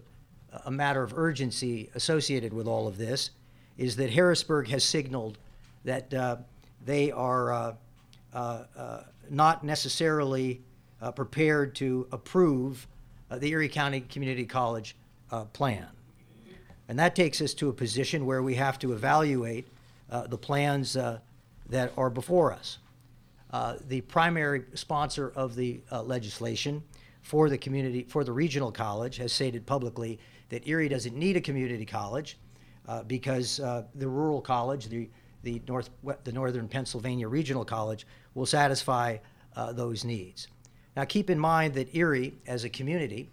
a 0.64 0.70
matter 0.70 1.02
of 1.02 1.16
urgency 1.16 1.90
associated 1.94 2.52
with 2.52 2.66
all 2.66 2.88
of 2.88 2.96
this 2.96 3.30
is 3.76 3.96
that 3.96 4.10
Harrisburg 4.10 4.68
has 4.68 4.82
signaled 4.84 5.38
that 5.84 6.12
uh, 6.14 6.36
they 6.84 7.10
are 7.10 7.52
uh, 7.52 7.74
uh, 8.32 8.64
uh 8.76 9.02
not 9.30 9.64
necessarily 9.64 10.60
prepared 11.14 11.74
to 11.74 12.06
approve 12.12 12.86
the 13.30 13.48
Erie 13.48 13.68
County 13.68 14.00
Community 14.00 14.44
College 14.44 14.94
plan. 15.52 15.86
And 16.88 16.98
that 16.98 17.16
takes 17.16 17.40
us 17.40 17.54
to 17.54 17.70
a 17.70 17.72
position 17.72 18.26
where 18.26 18.42
we 18.42 18.56
have 18.56 18.78
to 18.80 18.92
evaluate 18.92 19.66
the 20.28 20.36
plans 20.36 20.92
that 20.92 21.92
are 21.96 22.10
before 22.10 22.52
us. 22.52 22.78
the 23.88 24.02
primary 24.02 24.64
sponsor 24.74 25.32
of 25.34 25.54
the 25.54 25.80
legislation 25.90 26.82
for 27.22 27.48
the 27.48 27.56
community, 27.56 28.04
for 28.08 28.24
the 28.24 28.32
regional 28.32 28.70
college, 28.70 29.16
has 29.16 29.32
stated 29.32 29.64
publicly 29.64 30.18
that 30.48 30.66
Erie 30.66 30.88
doesn't 30.88 31.16
need 31.16 31.36
a 31.36 31.40
community 31.40 31.86
college 31.86 32.36
uh, 32.86 33.02
because 33.04 33.60
uh, 33.60 33.84
the 33.94 34.08
rural 34.08 34.40
college, 34.40 34.88
the 34.88 35.08
the 35.44 35.60
North 35.66 35.90
the 36.24 36.32
Northern 36.32 36.68
Pennsylvania 36.68 37.28
Regional 37.28 37.64
College, 37.64 38.06
will 38.34 38.46
satisfy 38.46 39.16
uh, 39.56 39.72
those 39.72 40.04
needs. 40.04 40.48
Now, 40.96 41.04
keep 41.04 41.30
in 41.30 41.38
mind 41.38 41.74
that 41.74 41.94
Erie, 41.94 42.34
as 42.46 42.64
a 42.64 42.68
community, 42.68 43.30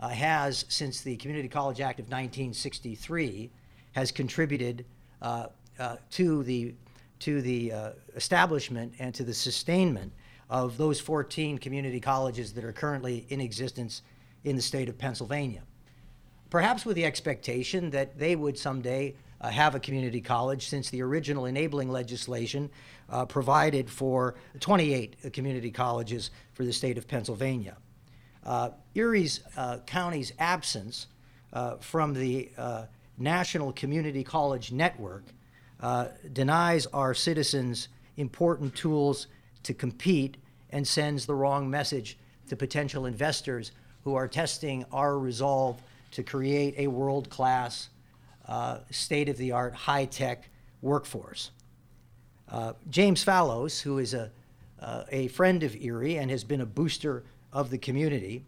uh, 0.00 0.08
has 0.08 0.64
since 0.68 1.00
the 1.00 1.16
Community 1.16 1.48
College 1.48 1.80
Act 1.80 2.00
of 2.00 2.06
1963, 2.06 3.50
has 3.92 4.12
contributed 4.12 4.84
uh, 5.22 5.46
uh, 5.78 5.96
to 6.10 6.42
the 6.42 6.74
to 7.20 7.42
the 7.42 7.72
establishment 8.14 8.92
and 9.00 9.12
to 9.14 9.24
the 9.24 9.34
sustainment 9.34 10.12
of 10.50 10.76
those 10.76 11.00
14 11.00 11.58
community 11.58 12.00
colleges 12.00 12.52
that 12.54 12.64
are 12.64 12.72
currently 12.72 13.26
in 13.28 13.40
existence 13.40 14.02
in 14.44 14.56
the 14.56 14.62
state 14.62 14.88
of 14.88 14.96
Pennsylvania. 14.96 15.62
Perhaps 16.50 16.86
with 16.86 16.96
the 16.96 17.04
expectation 17.04 17.90
that 17.90 18.18
they 18.18 18.34
would 18.34 18.56
someday 18.56 19.14
uh, 19.40 19.50
have 19.50 19.74
a 19.74 19.80
community 19.80 20.20
college, 20.20 20.66
since 20.66 20.90
the 20.90 21.02
original 21.02 21.44
enabling 21.46 21.90
legislation 21.90 22.70
uh, 23.10 23.24
provided 23.26 23.88
for 23.88 24.34
28 24.60 25.32
community 25.32 25.70
colleges 25.70 26.30
for 26.54 26.64
the 26.64 26.72
state 26.72 26.98
of 26.98 27.06
Pennsylvania. 27.06 27.76
Uh, 28.44 28.70
Erie's 28.96 29.40
uh, 29.56 29.78
County's 29.86 30.32
absence 30.38 31.06
uh, 31.52 31.76
from 31.76 32.14
the 32.14 32.50
uh, 32.56 32.84
National 33.18 33.72
Community 33.72 34.24
College 34.24 34.72
Network 34.72 35.24
denies 36.32 36.86
our 36.86 37.14
citizens 37.14 37.88
important 38.16 38.74
tools 38.74 39.28
to 39.62 39.74
compete 39.74 40.36
and 40.70 40.86
sends 40.86 41.26
the 41.26 41.34
wrong 41.34 41.68
message 41.68 42.18
to 42.48 42.56
potential 42.56 43.06
investors 43.06 43.72
who 44.04 44.14
are 44.14 44.28
testing 44.28 44.84
our 44.92 45.18
resolve 45.18 45.82
to 46.12 46.22
create 46.22 46.74
a 46.78 46.86
world 46.86 47.28
class, 47.28 47.90
uh, 48.46 48.78
state 48.90 49.28
of 49.28 49.36
the 49.36 49.52
art, 49.52 49.74
high 49.74 50.04
tech 50.04 50.48
workforce. 50.80 51.50
Uh, 52.50 52.72
James 52.88 53.22
Fallows, 53.22 53.80
who 53.80 53.98
is 53.98 54.14
a, 54.14 54.30
uh, 54.80 55.04
a 55.10 55.28
friend 55.28 55.62
of 55.62 55.76
Erie 55.76 56.16
and 56.16 56.30
has 56.30 56.44
been 56.44 56.62
a 56.62 56.66
booster 56.66 57.24
of 57.52 57.70
the 57.70 57.78
community, 57.78 58.44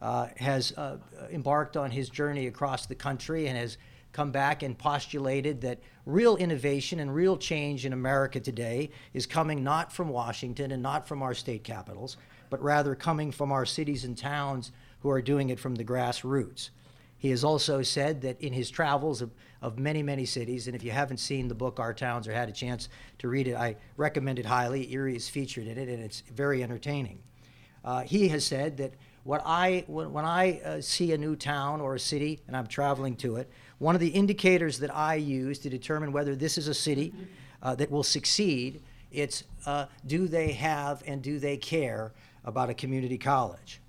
uh, 0.00 0.28
has 0.36 0.72
uh, 0.72 0.98
embarked 1.30 1.76
on 1.76 1.90
his 1.90 2.08
journey 2.08 2.46
across 2.46 2.86
the 2.86 2.94
country 2.94 3.48
and 3.48 3.56
has 3.56 3.76
come 4.14 4.30
back 4.30 4.62
and 4.62 4.78
postulated 4.78 5.60
that 5.60 5.80
real 6.06 6.36
innovation 6.36 7.00
and 7.00 7.14
real 7.14 7.36
change 7.36 7.84
in 7.84 7.92
America 7.92 8.38
today 8.38 8.88
is 9.12 9.26
coming 9.26 9.62
not 9.64 9.92
from 9.92 10.08
Washington 10.08 10.70
and 10.70 10.82
not 10.82 11.06
from 11.06 11.20
our 11.20 11.34
state 11.34 11.64
capitals, 11.64 12.16
but 12.48 12.62
rather 12.62 12.94
coming 12.94 13.32
from 13.32 13.50
our 13.50 13.66
cities 13.66 14.04
and 14.04 14.16
towns 14.16 14.70
who 15.00 15.10
are 15.10 15.20
doing 15.20 15.50
it 15.50 15.58
from 15.58 15.74
the 15.74 15.84
grassroots. 15.84 16.70
He 17.18 17.30
has 17.30 17.42
also 17.42 17.82
said 17.82 18.20
that 18.22 18.40
in 18.40 18.52
his 18.52 18.70
travels 18.70 19.20
of, 19.20 19.32
of 19.60 19.78
many, 19.78 20.02
many 20.02 20.26
cities, 20.26 20.68
and 20.68 20.76
if 20.76 20.84
you 20.84 20.92
haven't 20.92 21.18
seen 21.18 21.48
the 21.48 21.54
book 21.54 21.80
Our 21.80 21.92
Towns 21.92 22.28
or 22.28 22.32
had 22.32 22.48
a 22.48 22.52
chance 22.52 22.88
to 23.18 23.28
read 23.28 23.48
it, 23.48 23.56
I 23.56 23.76
recommend 23.96 24.38
it 24.38 24.46
highly. 24.46 24.92
Erie 24.92 25.16
is 25.16 25.28
featured 25.28 25.66
in 25.66 25.76
it, 25.76 25.88
and 25.88 26.02
it's 26.02 26.20
very 26.32 26.62
entertaining. 26.62 27.18
Uh, 27.84 28.02
he 28.02 28.28
has 28.28 28.44
said 28.44 28.76
that 28.76 28.94
what 29.24 29.42
I, 29.44 29.84
when, 29.86 30.12
when 30.12 30.24
I 30.24 30.60
uh, 30.60 30.80
see 30.80 31.12
a 31.12 31.18
new 31.18 31.34
town 31.34 31.80
or 31.80 31.94
a 31.94 32.00
city 32.00 32.40
and 32.46 32.56
I'm 32.56 32.66
traveling 32.66 33.16
to 33.16 33.36
it, 33.36 33.50
one 33.84 33.94
of 33.94 34.00
the 34.00 34.08
indicators 34.08 34.78
that 34.78 34.96
I 34.96 35.16
use 35.16 35.58
to 35.58 35.68
determine 35.68 36.10
whether 36.10 36.34
this 36.34 36.56
is 36.56 36.68
a 36.68 36.74
city 36.74 37.12
uh, 37.62 37.74
that 37.74 37.90
will 37.90 38.02
succeed, 38.02 38.80
it's 39.12 39.44
uh, 39.66 39.84
do 40.06 40.26
they 40.26 40.52
have 40.52 41.02
and 41.06 41.20
do 41.20 41.38
they 41.38 41.58
care 41.58 42.12
about 42.46 42.70
a 42.70 42.74
community 42.74 43.18
college? 43.18 43.82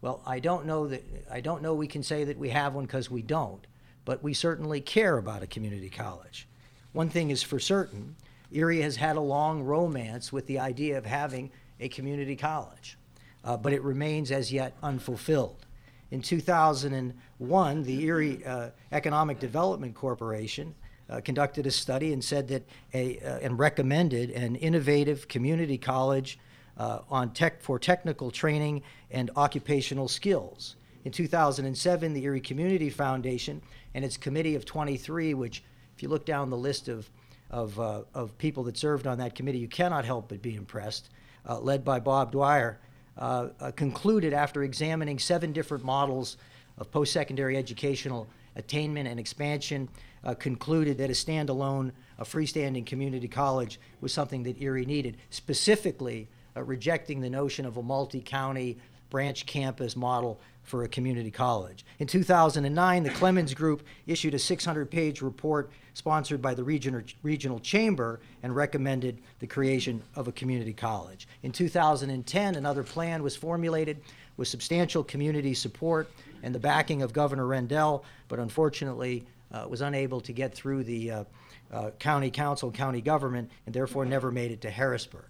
Well, 0.00 0.22
I 0.26 0.38
don't 0.40 0.64
know 0.64 0.88
that 0.88 1.04
I 1.30 1.42
don't 1.42 1.60
know 1.60 1.74
we 1.74 1.86
can 1.86 2.02
say 2.02 2.24
that 2.24 2.38
we 2.38 2.48
have 2.48 2.72
one 2.74 2.86
because 2.86 3.10
we 3.10 3.20
don't. 3.20 3.66
but 4.06 4.22
we 4.22 4.32
certainly 4.32 4.80
care 4.80 5.18
about 5.18 5.42
a 5.42 5.46
community 5.46 5.90
college. 5.90 6.48
One 6.92 7.10
thing 7.10 7.30
is 7.30 7.42
for 7.42 7.58
certain 7.58 8.16
Erie 8.50 8.80
has 8.80 8.96
had 8.96 9.16
a 9.16 9.20
long 9.20 9.64
romance 9.64 10.32
with 10.32 10.46
the 10.46 10.60
idea 10.60 10.96
of 10.96 11.04
having 11.04 11.50
a 11.78 11.88
community 11.88 12.36
college, 12.36 12.96
uh, 13.44 13.58
but 13.58 13.74
it 13.74 13.82
remains 13.82 14.30
as 14.30 14.50
yet 14.50 14.74
unfulfilled. 14.82 15.65
In 16.10 16.22
2001, 16.22 17.82
the 17.82 18.04
Erie 18.04 18.44
uh, 18.44 18.70
Economic 18.92 19.38
Development 19.40 19.94
Corporation 19.94 20.74
uh, 21.08 21.20
conducted 21.20 21.66
a 21.66 21.70
study 21.70 22.12
and 22.12 22.22
said 22.22 22.48
that 22.48 22.68
a, 22.94 23.18
uh, 23.20 23.38
and 23.42 23.58
recommended 23.58 24.30
an 24.30 24.56
innovative 24.56 25.28
community 25.28 25.78
college 25.78 26.38
uh, 26.78 27.00
on 27.10 27.32
tech 27.32 27.60
for 27.62 27.78
technical 27.78 28.30
training 28.30 28.82
and 29.10 29.30
occupational 29.36 30.08
skills. 30.08 30.76
In 31.04 31.12
2007, 31.12 32.12
the 32.12 32.24
Erie 32.24 32.40
Community 32.40 32.90
Foundation 32.90 33.62
and 33.94 34.04
its 34.04 34.16
committee 34.16 34.54
of 34.54 34.64
23, 34.64 35.34
which, 35.34 35.62
if 35.94 36.02
you 36.02 36.08
look 36.08 36.26
down 36.26 36.50
the 36.50 36.56
list 36.56 36.88
of 36.88 37.10
of, 37.50 37.78
uh, 37.78 38.02
of 38.14 38.36
people 38.38 38.64
that 38.64 38.76
served 38.76 39.06
on 39.06 39.18
that 39.18 39.34
committee, 39.34 39.58
you 39.58 39.68
cannot 39.68 40.04
help 40.04 40.28
but 40.28 40.42
be 40.42 40.56
impressed, 40.56 41.10
uh, 41.48 41.58
led 41.58 41.84
by 41.84 42.00
Bob 42.00 42.32
Dwyer, 42.32 42.80
uh, 43.18 43.48
uh 43.60 43.70
concluded 43.72 44.32
after 44.32 44.62
examining 44.62 45.18
seven 45.18 45.52
different 45.52 45.84
models 45.84 46.36
of 46.78 46.90
post 46.90 47.12
secondary 47.12 47.56
educational 47.56 48.28
attainment 48.56 49.06
and 49.08 49.20
expansion, 49.20 49.88
uh, 50.24 50.34
concluded 50.34 50.98
that 50.98 51.10
a 51.10 51.12
standalone, 51.12 51.92
a 52.18 52.24
freestanding 52.24 52.84
community 52.84 53.28
college 53.28 53.78
was 54.00 54.12
something 54.12 54.42
that 54.42 54.60
Erie 54.60 54.86
needed, 54.86 55.16
specifically 55.30 56.28
uh, 56.56 56.62
rejecting 56.62 57.20
the 57.20 57.30
notion 57.30 57.64
of 57.66 57.76
a 57.76 57.82
multi 57.82 58.20
county 58.20 58.78
branch 59.16 59.46
campus 59.46 59.96
model 59.96 60.38
for 60.62 60.84
a 60.84 60.88
community 60.88 61.30
college. 61.30 61.86
In 62.00 62.06
2009, 62.06 63.02
the 63.02 63.08
Clemens 63.08 63.54
Group 63.54 63.82
issued 64.06 64.34
a 64.34 64.38
600 64.38 64.90
page 64.90 65.22
report 65.22 65.70
sponsored 65.94 66.42
by 66.42 66.52
the 66.52 66.62
regional, 66.62 67.00
regional 67.22 67.58
chamber 67.58 68.20
and 68.42 68.54
recommended 68.54 69.22
the 69.38 69.46
creation 69.46 70.02
of 70.16 70.28
a 70.28 70.32
community 70.32 70.74
college. 70.74 71.26
In 71.42 71.50
2010, 71.50 72.56
another 72.56 72.82
plan 72.82 73.22
was 73.22 73.34
formulated 73.34 74.02
with 74.36 74.48
substantial 74.48 75.02
community 75.02 75.54
support 75.54 76.10
and 76.42 76.54
the 76.54 76.60
backing 76.60 77.00
of 77.00 77.14
Governor 77.14 77.46
Rendell, 77.46 78.04
but 78.28 78.38
unfortunately 78.38 79.24
uh, 79.50 79.66
was 79.66 79.80
unable 79.80 80.20
to 80.20 80.32
get 80.34 80.54
through 80.54 80.84
the 80.84 81.10
uh, 81.10 81.24
uh, 81.72 81.90
county 81.98 82.30
council, 82.30 82.70
county 82.70 83.00
government, 83.00 83.50
and 83.64 83.74
therefore 83.74 84.04
never 84.04 84.30
made 84.30 84.50
it 84.50 84.60
to 84.60 84.70
Harrisburg. 84.70 85.24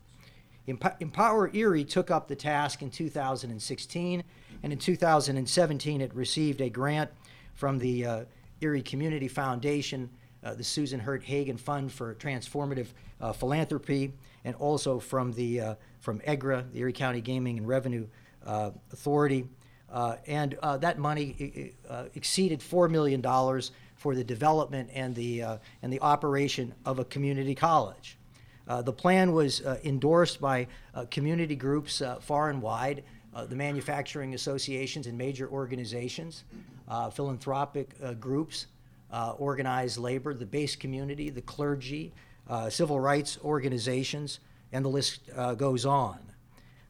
Empower 0.67 1.51
Erie 1.55 1.85
took 1.85 2.11
up 2.11 2.29
the 2.29 2.37
task 2.37 2.83
in 2.83 2.91
2016 2.91 4.25
and 4.63 4.73
in 4.73 4.79
2017, 4.79 6.01
it 6.01 6.15
received 6.15 6.61
a 6.61 6.69
grant 6.69 7.11
from 7.55 7.79
the 7.79 8.07
uh, 8.07 8.25
Erie 8.61 8.83
Community 8.83 9.29
Foundation, 9.29 10.11
uh, 10.43 10.55
the 10.55 10.65
Susan 10.65 11.01
Hirt 11.01 11.23
Hagen 11.23 11.57
Fund 11.57 11.93
for 11.93 12.15
Transformative 12.15 12.89
uh, 13.21 13.33
Philanthropy, 13.33 14.13
and 14.45 14.55
also 14.57 14.99
from 14.99 15.33
the 15.33 15.61
uh, 15.61 15.75
from 16.01 16.21
EGRA, 16.21 16.65
the 16.73 16.81
Erie 16.81 16.93
County 16.93 17.21
Gaming 17.21 17.59
and 17.59 17.69
Revenue 17.69 18.07
uh, 18.45 18.71
Authority. 18.93 19.49
Uh, 19.91 20.17
and 20.27 20.59
that 20.81 20.99
money 20.99 21.73
exceeded 22.17 22.59
$4 22.59 22.91
million 22.91 23.23
for 23.95 24.17
the 24.17 24.25
development 24.25 24.91
and 24.93 25.15
the, 25.15 25.43
and 25.81 25.93
the 25.93 26.01
operation 26.01 26.75
of 26.85 26.99
a 26.99 27.05
community 27.05 27.55
college. 27.55 28.19
The 28.67 28.93
plan 28.93 29.33
was 29.33 29.61
endorsed 29.85 30.41
by 30.41 30.67
community 31.11 31.57
groups 31.57 32.03
far 32.21 32.51
and 32.51 32.61
wide, 32.61 33.05
uh, 33.37 33.45
the 33.45 33.55
manufacturing 33.55 34.33
associations 34.33 35.07
and 35.07 35.19
major 35.19 35.47
organizations, 35.51 36.45
uh, 36.89 37.11
philanthropic 37.11 37.91
uh, 38.03 38.15
groups, 38.15 38.67
uh, 39.13 39.35
organized 39.37 39.99
labor, 39.99 40.33
the 40.33 40.47
base 40.47 40.75
community, 40.75 41.29
the 41.29 41.43
clergy, 41.43 42.15
uh, 42.49 42.71
civil 42.71 42.99
rights 42.99 43.39
organizations, 43.45 44.41
and 44.73 44.83
the 44.83 44.89
list 44.89 45.21
goes 45.59 45.85
on. 45.85 46.19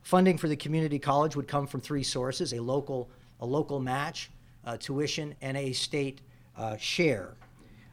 Funding 0.03 0.39
for 0.39 0.47
the 0.47 0.57
community 0.57 1.01
college 1.01 1.35
would 1.35 1.49
come 1.49 1.67
from 1.67 1.81
three 1.81 2.05
sources 2.05 2.53
a 2.53 2.61
local, 2.61 3.11
a 3.41 3.47
local 3.47 3.81
match, 3.81 4.31
tuition, 4.79 5.35
and 5.43 5.57
a 5.57 5.73
state 5.73 6.21
share. 6.79 7.35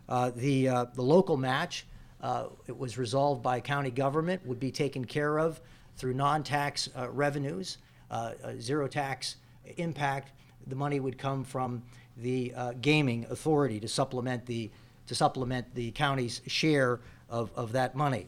the, 0.08 0.65
the 0.93 1.02
local 1.02 1.38
match 1.38 1.88
uh, 2.23 2.47
it 2.67 2.75
was 2.75 2.97
resolved 2.97 3.43
by 3.43 3.59
county 3.59 3.91
government, 3.91 4.43
would 4.47 4.59
be 4.59 4.71
taken 4.71 5.05
care 5.05 5.38
of 5.38 5.62
through 5.97 6.15
non 6.15 6.41
tax 6.41 6.89
uh, 6.97 7.07
revenues 7.12 7.77
uh, 8.13 8.33
zero 8.59 8.88
tax 8.88 9.38
impact, 9.77 10.31
the 10.67 10.75
money 10.75 10.99
would 10.99 11.17
come 11.17 11.43
from 11.43 11.81
the 12.17 12.53
uh, 12.55 12.73
gaming 12.79 13.25
authority 13.29 13.79
to 13.79 13.88
supplement 13.88 14.45
the 14.45 14.69
to 15.07 15.15
supplement 15.15 15.73
the 15.75 15.91
county's 15.91 16.41
share 16.47 17.01
of, 17.29 17.51
of 17.55 17.73
that 17.73 17.93
money. 17.93 18.27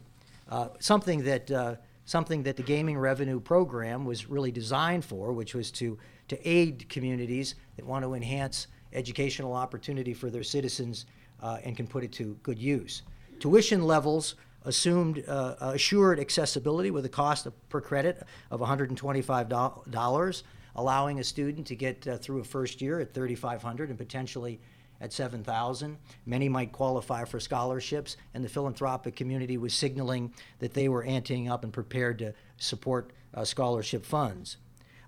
Uh, 0.49 0.67
something 0.79 1.23
that 1.23 1.49
uh, 1.51 1.75
something 2.05 2.43
that 2.43 2.57
the 2.57 2.63
gaming 2.63 2.97
revenue 2.97 3.39
program 3.39 4.05
was 4.05 4.27
really 4.27 4.51
designed 4.51 5.05
for, 5.05 5.31
which 5.31 5.53
was 5.53 5.71
to 5.71 5.97
to 6.27 6.49
aid 6.49 6.89
communities 6.89 7.55
that 7.75 7.85
want 7.85 8.03
to 8.03 8.15
enhance 8.15 8.67
educational 8.91 9.53
opportunity 9.53 10.13
for 10.13 10.29
their 10.29 10.43
citizens 10.43 11.05
uh, 11.41 11.59
and 11.63 11.77
can 11.77 11.85
put 11.85 12.03
it 12.03 12.11
to 12.11 12.37
good 12.41 12.57
use. 12.57 13.03
Tuition 13.39 13.83
levels 13.83 14.35
assumed 14.63 15.23
uh, 15.27 15.55
assured 15.59 16.19
accessibility 16.19 16.91
with 16.91 17.05
a 17.05 17.09
cost 17.09 17.45
of, 17.45 17.69
per 17.69 17.81
credit 17.81 18.23
of 18.51 18.59
$125, 18.59 20.43
allowing 20.75 21.19
a 21.19 21.23
student 21.23 21.67
to 21.67 21.75
get 21.75 22.07
uh, 22.07 22.17
through 22.17 22.39
a 22.39 22.43
first 22.43 22.81
year 22.81 22.99
at 22.99 23.13
3,500 23.13 23.89
and 23.89 23.97
potentially 23.97 24.59
at 25.01 25.13
7,000. 25.13 25.97
Many 26.25 26.49
might 26.49 26.71
qualify 26.71 27.25
for 27.25 27.39
scholarships, 27.39 28.17
and 28.33 28.43
the 28.43 28.49
philanthropic 28.49 29.15
community 29.15 29.57
was 29.57 29.73
signaling 29.73 30.33
that 30.59 30.73
they 30.73 30.89
were 30.89 31.03
anteing 31.03 31.49
up 31.49 31.63
and 31.63 31.73
prepared 31.73 32.19
to 32.19 32.33
support 32.57 33.11
uh, 33.33 33.43
scholarship 33.43 34.05
funds. 34.05 34.57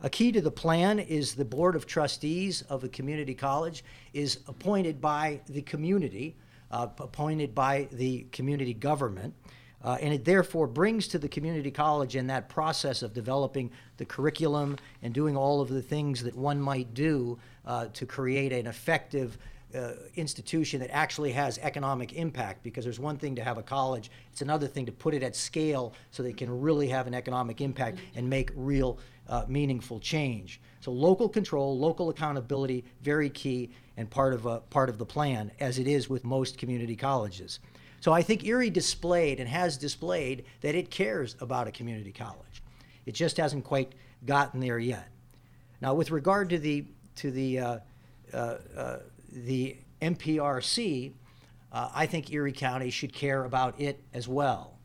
A 0.02 0.10
key 0.10 0.32
to 0.32 0.42
the 0.42 0.52
plan 0.52 1.00
is 1.00 1.34
the 1.34 1.46
board 1.46 1.76
of 1.76 1.88
trustees 1.88 2.62
of 2.64 2.84
a 2.84 2.90
community 2.90 3.34
college 3.34 3.84
is 4.14 4.40
appointed 4.48 5.02
by 5.02 5.42
the 5.48 5.64
community 5.64 6.36
uh, 6.72 6.88
appointed 7.00 7.54
by 7.56 7.88
the 7.92 8.26
community 8.32 8.74
government. 8.74 9.34
Uh, 9.84 9.98
and 10.02 10.14
it 10.14 10.26
therefore 10.26 10.68
brings 10.68 11.08
to 11.08 11.20
the 11.20 11.30
community 11.30 11.70
college 11.70 12.16
in 12.16 12.28
that 12.28 12.50
process 12.50 13.04
of 13.04 13.14
developing 13.14 13.72
the 13.98 14.06
curriculum 14.06 14.76
and 15.04 15.14
doing 15.14 15.38
all 15.38 15.62
of 15.62 15.70
the 15.70 15.82
things 15.82 16.24
that 16.24 16.36
one 16.36 16.60
might 16.60 16.94
do 16.94 17.38
uh, 17.66 17.86
to 17.94 18.06
create 18.06 18.52
an 18.52 18.66
effective 18.66 19.38
uh, 19.76 19.92
institution 20.16 20.80
that 20.80 20.90
actually 20.94 21.32
has 21.32 21.60
economic 21.60 22.14
impact 22.14 22.64
because 22.64 22.86
there's 22.86 23.00
one 23.00 23.18
thing 23.18 23.36
to 23.36 23.44
have 23.44 23.58
a 23.58 23.64
college 23.64 24.10
it's 24.32 24.42
another 24.42 24.66
thing 24.66 24.86
to 24.86 24.94
put 24.94 25.14
it 25.14 25.22
at 25.22 25.36
scale 25.36 25.94
so 26.10 26.24
they 26.24 26.32
can 26.32 26.62
really 26.62 26.88
have 26.88 27.06
an 27.06 27.14
economic 27.14 27.60
impact 27.60 28.00
and 28.16 28.30
make 28.30 28.50
real 28.56 28.98
uh, 29.30 29.44
meaningful 29.48 30.00
change 30.00 30.60
so 30.80 30.92
local 30.92 31.28
control 31.28 31.78
local 31.78 32.10
accountability 32.10 32.86
very 33.02 33.30
key 33.30 33.72
and 33.98 34.10
part 34.10 34.34
of, 34.34 34.46
a, 34.46 34.60
part 34.60 34.90
of 34.90 35.00
the 35.00 35.06
plan, 35.06 35.52
as 35.60 35.80
it 35.80 35.88
is 35.88 36.08
with 36.08 36.24
most 36.24 36.58
community 36.58 36.96
colleges. 36.96 37.60
So 38.00 38.14
I 38.14 38.22
think 38.22 38.46
Erie 38.46 38.70
displayed 38.70 39.40
and 39.40 39.50
has 39.50 39.76
displayed 39.76 40.46
that 40.62 40.76
it 40.76 40.92
cares 40.92 41.36
about 41.42 41.68
a 41.68 41.72
community 41.72 42.12
college. 42.12 42.62
It 43.08 43.16
just 43.16 43.38
hasn't 43.38 43.64
quite 43.64 43.94
gotten 44.26 44.60
there 44.60 44.78
yet. 44.78 45.10
Now, 45.82 45.96
with 45.96 46.12
regard 46.12 46.50
to 46.52 46.60
the 46.60 46.86
to 47.16 47.32
the 47.32 47.60
uh, 47.60 47.78
uh, 48.34 48.58
uh, 48.76 49.00
the 49.32 49.78
NPRC, 50.02 51.14
uh, 51.72 51.90
I 51.94 52.06
think 52.06 52.32
Erie 52.32 52.52
County 52.52 52.92
should 52.92 53.14
care 53.14 53.46
about 53.46 53.80
it 53.82 54.00
as 54.14 54.28
well. 54.28 54.78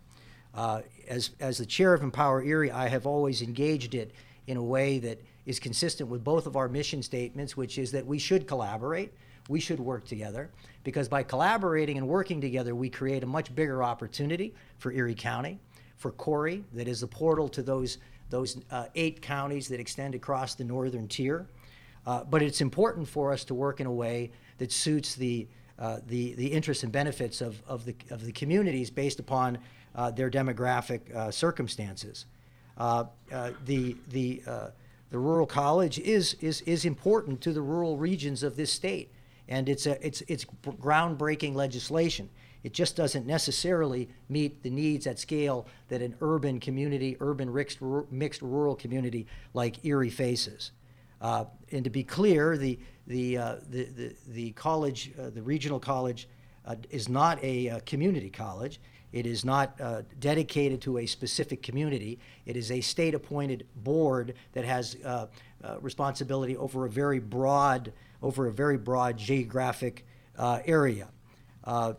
Uh, 0.54 0.82
as 1.08 1.30
as 1.38 1.58
the 1.58 1.66
chair 1.66 1.92
of 1.92 2.02
Empower 2.02 2.42
Erie, 2.42 2.70
I 2.70 2.88
have 2.88 3.06
always 3.06 3.42
engaged 3.42 3.94
it 3.94 4.12
in 4.46 4.56
a 4.56 4.62
way 4.62 4.98
that 4.98 5.20
is 5.46 5.58
consistent 5.58 6.08
with 6.08 6.22
both 6.22 6.46
of 6.46 6.56
our 6.56 6.68
mission 6.68 7.02
statements, 7.02 7.56
which 7.56 7.78
is 7.78 7.90
that 7.92 8.06
we 8.06 8.18
should 8.18 8.46
collaborate, 8.46 9.12
we 9.48 9.60
should 9.60 9.80
work 9.80 10.04
together, 10.04 10.50
because 10.84 11.08
by 11.08 11.22
collaborating 11.22 11.98
and 11.98 12.06
working 12.06 12.40
together, 12.40 12.74
we 12.74 12.88
create 12.88 13.22
a 13.22 13.26
much 13.26 13.54
bigger 13.54 13.82
opportunity 13.82 14.54
for 14.78 14.92
Erie 14.92 15.14
County, 15.14 15.58
for 15.96 16.12
Corry, 16.12 16.62
that 16.72 16.88
is 16.88 17.00
the 17.00 17.06
portal 17.06 17.48
to 17.48 17.62
those, 17.62 17.98
those 18.30 18.58
uh, 18.70 18.86
eight 18.94 19.20
counties 19.22 19.68
that 19.68 19.80
extend 19.80 20.14
across 20.14 20.54
the 20.54 20.64
northern 20.64 21.08
tier. 21.08 21.46
Uh, 22.06 22.24
but 22.24 22.42
it's 22.42 22.60
important 22.60 23.08
for 23.08 23.32
us 23.32 23.44
to 23.44 23.54
work 23.54 23.80
in 23.80 23.86
a 23.86 23.92
way 23.92 24.30
that 24.58 24.72
suits 24.72 25.14
the, 25.14 25.46
uh, 25.78 25.98
the, 26.08 26.34
the 26.34 26.46
interests 26.46 26.82
and 26.82 26.92
benefits 26.92 27.40
of, 27.40 27.62
of, 27.66 27.84
the, 27.84 27.94
of 28.10 28.24
the 28.24 28.32
communities 28.32 28.90
based 28.90 29.20
upon 29.20 29.58
uh, 29.94 30.10
their 30.10 30.30
demographic 30.30 31.14
uh, 31.14 31.30
circumstances. 31.30 32.26
Uh, 32.78 33.04
the, 33.64 33.96
the 34.08 34.42
the 35.12 35.18
rural 35.18 35.46
college 35.46 35.98
is, 35.98 36.34
is, 36.40 36.62
is 36.62 36.86
important 36.86 37.42
to 37.42 37.52
the 37.52 37.60
rural 37.60 37.98
regions 37.98 38.42
of 38.42 38.56
this 38.56 38.72
state. 38.72 39.12
And 39.46 39.68
it's, 39.68 39.84
a, 39.86 40.04
it's, 40.04 40.22
it's 40.22 40.46
groundbreaking 40.64 41.54
legislation. 41.54 42.30
It 42.62 42.72
just 42.72 42.96
doesn't 42.96 43.26
necessarily 43.26 44.08
meet 44.30 44.62
the 44.62 44.70
needs 44.70 45.06
at 45.06 45.18
scale 45.18 45.66
that 45.88 46.00
an 46.00 46.16
urban 46.22 46.60
community, 46.60 47.18
urban 47.20 47.52
mixed, 47.52 47.82
mixed 48.10 48.40
rural 48.40 48.74
community 48.74 49.26
like 49.52 49.84
Erie 49.84 50.08
faces. 50.08 50.72
Uh, 51.20 51.44
and 51.72 51.84
to 51.84 51.90
be 51.90 52.02
clear, 52.02 52.56
the, 52.56 52.78
the, 53.06 53.36
uh, 53.36 53.56
the, 53.68 53.84
the, 53.84 54.16
the 54.28 54.52
college, 54.52 55.12
uh, 55.20 55.28
the 55.28 55.42
regional 55.42 55.78
college, 55.78 56.26
uh, 56.64 56.76
is 56.88 57.10
not 57.10 57.42
a 57.44 57.68
uh, 57.68 57.80
community 57.84 58.30
college. 58.30 58.80
It 59.12 59.26
is 59.26 59.44
not 59.44 59.78
uh, 59.80 60.02
dedicated 60.18 60.80
to 60.82 60.98
a 60.98 61.06
specific 61.06 61.62
community. 61.62 62.18
It 62.46 62.56
is 62.56 62.70
a 62.70 62.80
state 62.80 63.14
appointed 63.14 63.66
board 63.76 64.34
that 64.52 64.64
has 64.64 64.96
uh, 65.04 65.26
uh, 65.62 65.76
responsibility 65.80 66.56
over 66.56 66.86
a 66.86 66.90
very 66.90 67.20
broad, 67.20 67.92
over 68.22 68.46
a 68.46 68.52
very 68.52 68.78
broad 68.78 69.18
geographic 69.18 70.06
uh, 70.38 70.60
area. 70.64 71.08
Uh, 71.64 71.92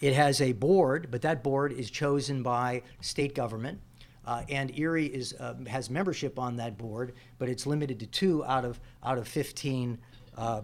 it 0.00 0.14
has 0.14 0.40
a 0.40 0.52
board, 0.52 1.08
but 1.10 1.22
that 1.22 1.42
board 1.42 1.72
is 1.72 1.90
chosen 1.90 2.44
by 2.44 2.82
state 3.00 3.34
government. 3.34 3.80
Uh, 4.24 4.42
and 4.48 4.78
Erie 4.78 5.06
is, 5.06 5.34
um, 5.40 5.66
has 5.66 5.90
membership 5.90 6.38
on 6.38 6.56
that 6.56 6.78
board, 6.78 7.14
but 7.38 7.48
it's 7.48 7.66
limited 7.66 7.98
to 7.98 8.06
two 8.06 8.44
out 8.44 8.64
of, 8.64 8.78
out 9.02 9.18
of 9.18 9.26
15 9.26 9.98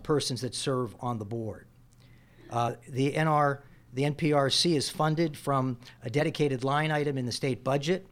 persons 0.05 0.41
that 0.43 0.55
serve 0.55 0.95
on 1.01 1.19
the 1.19 1.25
board. 1.25 1.67
the 2.89 3.13
NR 3.13 3.63
the 3.95 4.03
NPRC 4.03 4.75
is 4.75 4.91
funded 4.91 5.37
from 5.37 5.79
a 6.03 6.11
dedicated 6.11 6.65
line 6.65 6.91
item 6.91 7.17
in 7.17 7.25
the 7.25 7.33
state 7.33 7.63
budget. 7.63 8.07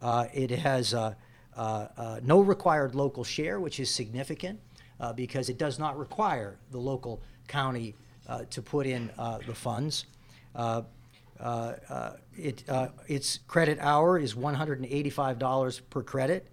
Uh, 0.00 0.26
it 0.34 0.50
has 0.50 0.94
uh, 0.94 1.14
uh, 1.56 1.86
uh 1.96 2.20
no 2.24 2.40
required 2.40 2.94
local 2.94 3.22
share, 3.22 3.60
which 3.60 3.78
is 3.78 3.88
significant 3.88 4.58
uh, 4.98 5.12
because 5.12 5.48
it 5.48 5.58
does 5.58 5.78
not 5.78 5.96
require 5.96 6.58
the 6.72 6.78
local 6.78 7.20
county 7.46 7.94
uh, 8.28 8.42
to 8.50 8.60
put 8.60 8.86
in 8.86 9.10
the 9.46 9.54
funds. 9.54 10.06
It, 12.34 12.64
its 13.06 13.38
credit 13.46 13.78
hour 13.80 14.18
is 14.18 14.34
$185 14.34 15.80
per 15.90 16.02
credit. 16.02 16.48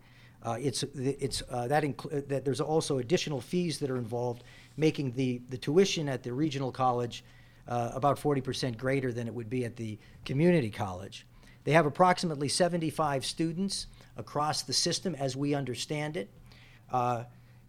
it's 0.46 0.84
it's 0.94 1.40
that, 1.50 1.84
inclu- 1.84 2.28
that 2.28 2.46
there's 2.46 2.62
also 2.62 3.00
additional 3.00 3.42
fees 3.42 3.80
that 3.80 3.90
are 3.90 3.98
involved, 3.98 4.44
making 4.78 5.14
the, 5.14 5.42
the 5.50 5.58
tuition 5.58 6.08
at 6.08 6.22
the 6.22 6.34
regional 6.34 6.72
college 6.72 7.24
uh, 7.70 7.92
about 7.94 8.20
40% 8.20 8.78
greater 8.78 9.14
than 9.14 9.28
it 9.28 9.34
would 9.34 9.50
be 9.50 9.64
at 9.64 9.76
the 9.76 9.98
community 10.26 10.72
college. 10.72 11.26
They 11.64 11.72
have 11.74 11.86
approximately 11.86 12.50
75 12.50 13.24
students 13.24 13.88
across 14.18 14.64
the 14.64 14.74
system 14.74 15.16
as 15.16 15.38
we 15.38 15.54
understand 15.54 16.18
it, 16.18 16.30
uh, 16.92 17.26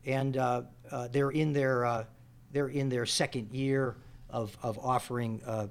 and 0.06 0.36
uh, 0.36 0.62
uh 0.90 1.08
they're 1.08 1.30
in 1.30 1.52
their 1.52 1.84
uh, 1.84 2.04
they're 2.52 2.68
in 2.68 2.88
their 2.88 3.04
second 3.04 3.52
year 3.52 3.96
of, 4.30 4.56
of 4.62 4.78
offering 4.78 5.42
uh, 5.44 5.66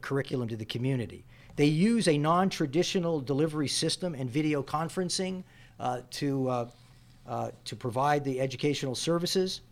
curriculum 0.00 0.48
to 0.48 0.56
the 0.56 0.64
community. 0.64 1.24
They 1.56 1.66
use 1.66 2.08
a 2.08 2.16
non-traditional 2.16 3.20
delivery 3.20 3.68
system 3.68 4.14
and 4.14 4.30
video 4.30 4.62
conferencing 4.62 5.42
to 6.10 6.70
to 7.64 7.76
provide 7.76 8.24
the 8.24 8.40
educational 8.40 8.94
services, 8.94 9.62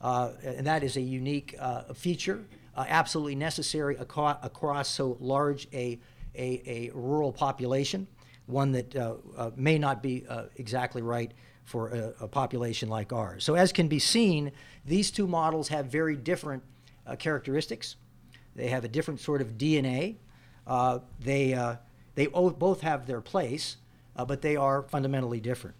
and 0.00 0.66
that 0.66 0.82
is 0.82 0.96
a 0.96 1.00
unique 1.00 1.56
feature 1.94 2.42
uh, 2.76 2.84
absolutely 2.88 3.34
necessary 3.34 3.96
across, 3.96 4.38
across 4.42 4.88
so 4.88 5.16
large 5.20 5.68
a, 5.72 5.98
a, 6.34 6.62
a, 6.66 6.90
rural 6.94 7.32
population, 7.32 8.06
one 8.46 8.72
that 8.72 8.96
uh, 8.96 9.14
uh, 9.36 9.50
may 9.56 9.78
not 9.78 10.02
be 10.02 10.24
uh, 10.28 10.44
exactly 10.56 11.02
right 11.02 11.32
for 11.64 11.88
a, 11.88 12.14
a, 12.24 12.28
population 12.28 12.88
like 12.88 13.12
ours. 13.12 13.44
So, 13.44 13.54
as 13.54 13.72
can 13.72 13.88
be 13.88 13.98
seen, 13.98 14.52
these 14.84 15.10
two 15.10 15.26
models 15.26 15.68
have 15.68 15.86
very 15.86 16.16
different 16.16 16.62
uh, 17.06 17.16
characteristics. 17.16 17.96
They 18.56 18.68
have 18.68 18.84
a 18.84 18.88
different 18.88 19.20
sort 19.20 19.40
of 19.40 19.58
DNA. 19.58 20.16
Uh, 20.66 21.00
they 21.20 21.76
they 22.14 22.26
both 22.26 22.82
have 22.82 23.06
their 23.06 23.20
place, 23.20 23.76
but 24.14 24.42
they 24.42 24.56
are 24.56 24.82
fundamentally 24.82 25.40
different. 25.40 25.76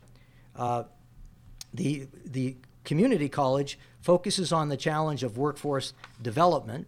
the, 1.74 2.06
the 2.24 2.56
community 2.84 3.28
college 3.28 3.78
focuses 4.02 4.52
on 4.52 4.68
the 4.68 4.76
challenge 4.76 5.22
of 5.22 5.38
workforce 5.38 5.94
development, 6.20 6.86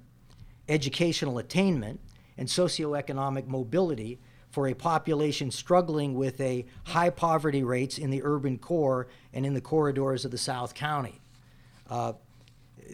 educational 0.68 1.38
attainment, 1.38 2.00
and 2.36 2.48
socioeconomic 2.48 3.46
mobility 3.46 4.18
for 4.50 4.68
a 4.68 4.74
population 4.74 5.50
struggling 5.50 6.14
with 6.14 6.40
a 6.40 6.64
high 6.84 7.10
poverty 7.10 7.62
rates 7.62 7.98
in 7.98 8.10
the 8.10 8.22
urban 8.24 8.58
core 8.58 9.08
and 9.32 9.46
in 9.46 9.54
the 9.54 9.60
corridors 9.60 10.24
of 10.24 10.30
the 10.30 10.38
South 10.38 10.74
County. 10.74 11.20
Uh, 11.88 12.12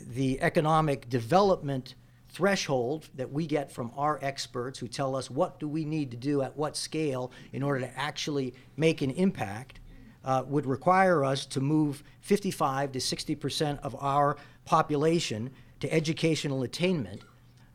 the 0.07 0.41
economic 0.41 1.09
development 1.09 1.95
threshold 2.29 3.09
that 3.15 3.33
we 3.33 3.47
get 3.47 3.73
from 3.73 3.91
our 3.97 4.19
experts 4.23 4.79
who 4.79 4.87
tell 4.87 5.17
us 5.17 5.31
what 5.31 5.59
do 5.59 5.67
we 5.67 5.85
need 5.85 6.11
to 6.11 6.17
do 6.17 6.43
at 6.43 6.57
what 6.57 6.77
scale 6.77 7.33
in 7.53 7.63
order 7.63 7.81
to 7.81 7.99
actually 7.99 8.55
make 8.77 9.03
an 9.03 9.11
impact 9.11 9.81
uh, 10.25 10.45
would 10.47 10.67
require 10.67 11.25
us 11.25 11.47
to 11.47 11.61
move 11.61 12.03
55 12.21 12.93
to 12.93 13.01
60 13.01 13.35
percent 13.35 13.81
of 13.83 13.97
our 14.01 14.37
population 14.65 15.51
to 15.81 15.93
educational 15.93 16.63
attainment, 16.63 17.23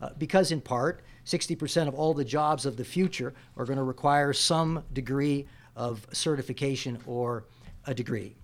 uh, 0.01 0.09
because 0.17 0.51
in 0.51 0.61
part, 0.61 1.03
60 1.23 1.55
percent 1.55 1.87
of 1.87 1.95
all 1.95 2.13
the 2.13 2.25
jobs 2.25 2.65
of 2.65 2.77
the 2.77 2.85
future 2.85 3.33
are 3.57 3.65
going 3.65 3.77
to 3.77 3.83
require 3.83 4.33
some 4.33 4.83
degree 4.93 5.47
of 5.75 6.05
certification 6.11 6.97
or 7.05 7.45
a 7.87 7.93
degree. 7.93 8.35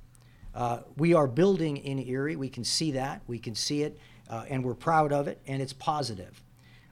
Uh, 0.53 0.79
we 0.97 1.13
are 1.13 1.27
building 1.27 1.77
in 1.77 1.99
Erie. 1.99 2.35
We 2.35 2.49
can 2.49 2.63
see 2.63 2.91
that. 2.91 3.21
We 3.27 3.39
can 3.39 3.55
see 3.55 3.83
it, 3.83 3.97
uh, 4.29 4.45
and 4.49 4.63
we're 4.63 4.75
proud 4.75 5.13
of 5.13 5.27
it, 5.27 5.39
and 5.47 5.61
it's 5.61 5.73
positive. 5.73 6.43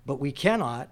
But 0.06 0.20
we 0.20 0.32
cannot 0.32 0.90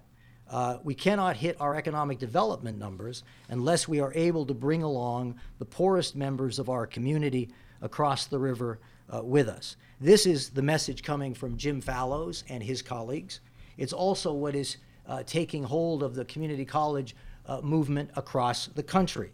uh, 0.50 0.78
we 0.82 0.94
cannot 0.94 1.36
hit 1.36 1.60
our 1.60 1.76
economic 1.76 2.18
development 2.18 2.78
numbers 2.78 3.22
unless 3.48 3.86
we 3.86 4.00
are 4.00 4.12
able 4.14 4.46
to 4.46 4.54
bring 4.54 4.82
along 4.82 5.38
the 5.58 5.64
poorest 5.64 6.16
members 6.16 6.58
of 6.58 6.68
our 6.68 6.86
community 6.86 7.50
across 7.82 8.26
the 8.26 8.38
river 8.38 8.78
uh, 9.14 9.22
with 9.22 9.48
us. 9.48 9.76
This 10.00 10.26
is 10.26 10.50
the 10.50 10.62
message 10.62 11.02
coming 11.02 11.34
from 11.34 11.56
Jim 11.56 11.80
Fallows 11.80 12.44
and 12.48 12.62
his 12.62 12.82
colleagues. 12.82 13.40
It's 13.76 13.92
also 13.92 14.32
what 14.32 14.54
is 14.54 14.78
uh, 15.06 15.22
taking 15.24 15.62
hold 15.62 16.02
of 16.02 16.14
the 16.14 16.24
community 16.24 16.64
college 16.64 17.14
uh, 17.46 17.60
movement 17.62 18.10
across 18.16 18.66
the 18.68 18.82
country. 18.82 19.32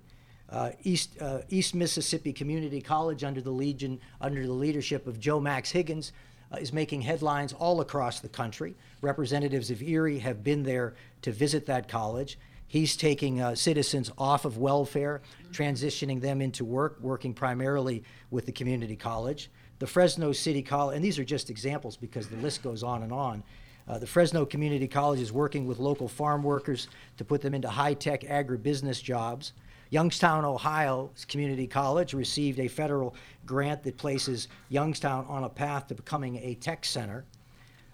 Uh, 0.48 0.70
East, 0.84 1.20
uh, 1.20 1.40
East 1.48 1.74
Mississippi 1.74 2.32
Community 2.32 2.80
College, 2.80 3.24
under 3.24 3.40
the 3.40 3.50
Legion, 3.50 3.98
under 4.20 4.46
the 4.46 4.52
leadership 4.52 5.06
of 5.06 5.18
Joe 5.18 5.40
Max 5.40 5.70
Higgins, 5.70 6.12
is 6.60 6.72
making 6.72 7.02
headlines 7.02 7.52
all 7.52 7.80
across 7.80 8.20
the 8.20 8.28
country. 8.28 8.74
Representatives 9.00 9.70
of 9.70 9.82
Erie 9.82 10.18
have 10.18 10.42
been 10.42 10.62
there 10.62 10.94
to 11.22 11.32
visit 11.32 11.66
that 11.66 11.88
college. 11.88 12.38
He's 12.66 12.96
taking 12.96 13.40
uh, 13.40 13.54
citizens 13.54 14.10
off 14.18 14.44
of 14.44 14.58
welfare, 14.58 15.22
transitioning 15.52 16.20
them 16.20 16.40
into 16.40 16.64
work, 16.64 16.98
working 17.00 17.32
primarily 17.32 18.02
with 18.30 18.46
the 18.46 18.52
community 18.52 18.96
college. 18.96 19.50
The 19.78 19.86
Fresno 19.86 20.32
City 20.32 20.62
College, 20.62 20.96
and 20.96 21.04
these 21.04 21.18
are 21.18 21.24
just 21.24 21.50
examples 21.50 21.96
because 21.96 22.28
the 22.28 22.36
list 22.36 22.62
goes 22.62 22.82
on 22.82 23.02
and 23.02 23.12
on. 23.12 23.42
Uh, 23.86 23.98
the 23.98 24.06
Fresno 24.06 24.46
Community 24.46 24.88
College 24.88 25.20
is 25.20 25.30
working 25.30 25.66
with 25.66 25.78
local 25.78 26.08
farm 26.08 26.42
workers 26.42 26.88
to 27.18 27.24
put 27.24 27.42
them 27.42 27.54
into 27.54 27.68
high 27.68 27.94
tech 27.94 28.22
agribusiness 28.22 29.02
jobs. 29.02 29.52
Youngstown, 29.90 30.44
Ohio 30.44 31.10
Community 31.28 31.66
College 31.66 32.14
received 32.14 32.58
a 32.58 32.68
federal 32.68 33.14
grant 33.46 33.82
that 33.84 33.96
places 33.96 34.48
Youngstown 34.68 35.26
on 35.28 35.44
a 35.44 35.48
path 35.48 35.88
to 35.88 35.94
becoming 35.94 36.36
a 36.36 36.54
tech 36.54 36.84
center. 36.84 37.24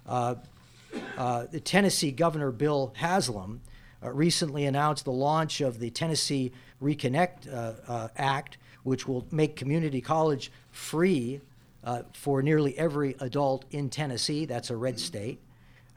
Uh, 0.07 0.37
uh, 1.17 1.47
the 1.51 1.61
Tennessee 1.61 2.11
Governor 2.11 2.51
Bill 2.51 2.93
Haslam 2.97 3.61
uh, 4.03 4.11
recently 4.11 4.65
announced 4.65 5.05
the 5.05 5.13
launch 5.13 5.61
of 5.61 5.79
the 5.79 5.91
Tennessee 5.91 6.53
Reconnect 6.83 7.53
uh, 7.53 7.73
uh, 7.87 8.09
Act, 8.17 8.59
which 8.83 9.07
will 9.07 9.27
make 9.31 9.57
community 9.57 10.01
college 10.01 10.51
free 10.71 11.41
uh, 11.85 12.03
for 12.13 12.43
nearly 12.43 12.77
every 12.79 13.15
adult 13.21 13.65
in 13.71 13.91
Tennessee. 13.91 14.45
That's 14.45 14.71
a 14.71 14.77
red 14.77 14.99
state. 14.99 15.41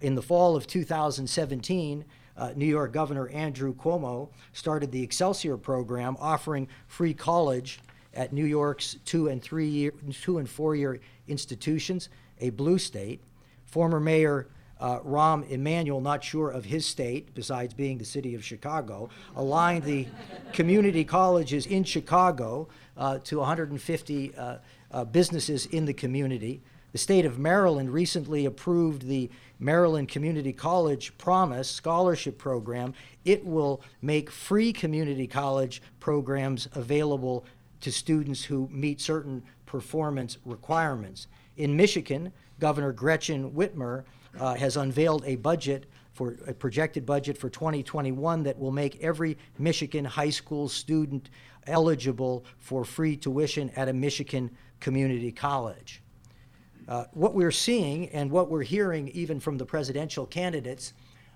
In 0.01 0.15
the 0.15 0.21
fall 0.21 0.55
of 0.55 0.67
2017, 0.67 2.03
uh, 2.37 2.51
New 2.55 2.65
York 2.65 2.91
Governor 2.91 3.27
Andrew 3.29 3.73
Cuomo 3.73 4.29
started 4.53 4.91
the 4.91 5.03
Excelsior 5.03 5.57
program, 5.57 6.17
offering 6.19 6.67
free 6.87 7.13
college 7.13 7.79
at 8.13 8.33
New 8.33 8.45
York's 8.45 8.97
two 9.05 9.27
and 9.27 9.41
three 9.41 9.67
year, 9.67 9.93
two 10.21 10.37
and 10.37 10.49
four 10.49 10.75
year 10.75 10.99
institutions, 11.27 12.09
a 12.39 12.49
blue 12.51 12.77
state. 12.77 13.21
Former 13.65 13.99
Mayor 13.99 14.47
uh, 14.79 14.99
Rahm 14.99 15.49
Emanuel, 15.49 16.01
not 16.01 16.23
sure 16.23 16.49
of 16.49 16.65
his 16.65 16.85
state, 16.85 17.33
besides 17.33 17.73
being 17.73 17.97
the 17.97 18.05
city 18.05 18.35
of 18.35 18.43
Chicago, 18.43 19.09
aligned 19.35 19.83
the 19.83 20.07
community 20.53 21.03
colleges 21.05 21.65
in 21.65 21.83
Chicago 21.83 22.67
uh, 22.97 23.17
to 23.19 23.39
150 23.39 24.35
uh, 24.35 24.57
uh, 24.91 25.05
businesses 25.05 25.65
in 25.67 25.85
the 25.85 25.93
community. 25.93 26.61
The 26.93 26.99
state 26.99 27.25
of 27.25 27.39
Maryland 27.39 27.91
recently 27.91 28.45
approved 28.45 29.07
the 29.07 29.31
Maryland 29.57 30.09
Community 30.09 30.53
College 30.53 31.17
Promise 31.17 31.67
Scholarship 31.67 32.37
Program. 32.37 32.93
It 33.25 33.43
will 33.43 33.81
make 34.03 34.29
free 34.29 34.71
community 34.71 35.25
college 35.25 35.81
programs 35.99 36.67
available 36.73 37.45
to 37.81 37.91
students 37.91 38.43
who 38.43 38.69
meet 38.71 39.01
certain 39.01 39.41
performance 39.65 40.37
requirements. 40.45 41.25
In 41.57 41.75
Michigan, 41.75 42.31
Governor 42.59 42.91
Gretchen 42.91 43.49
Whitmer 43.53 44.03
uh, 44.39 44.53
has 44.53 44.77
unveiled 44.77 45.23
a 45.25 45.37
budget 45.37 45.87
for 46.11 46.37
a 46.45 46.53
projected 46.53 47.07
budget 47.07 47.39
for 47.39 47.49
2021 47.49 48.43
that 48.43 48.59
will 48.59 48.71
make 48.71 49.01
every 49.01 49.35
Michigan 49.57 50.05
high 50.05 50.29
school 50.29 50.69
student 50.69 51.31
eligible 51.65 52.45
for 52.59 52.85
free 52.85 53.17
tuition 53.17 53.71
at 53.71 53.89
a 53.89 53.93
Michigan 53.93 54.51
community 54.79 55.31
college. 55.31 56.02
Uh, 56.87 57.05
what 57.13 57.33
we're 57.33 57.51
seeing 57.51 58.09
and 58.09 58.29
what 58.29 58.49
we're 58.49 58.63
hearing, 58.63 59.07
even 59.09 59.39
from 59.39 59.57
the 59.57 59.65
presidential 59.65 60.25
candidates, 60.25 60.93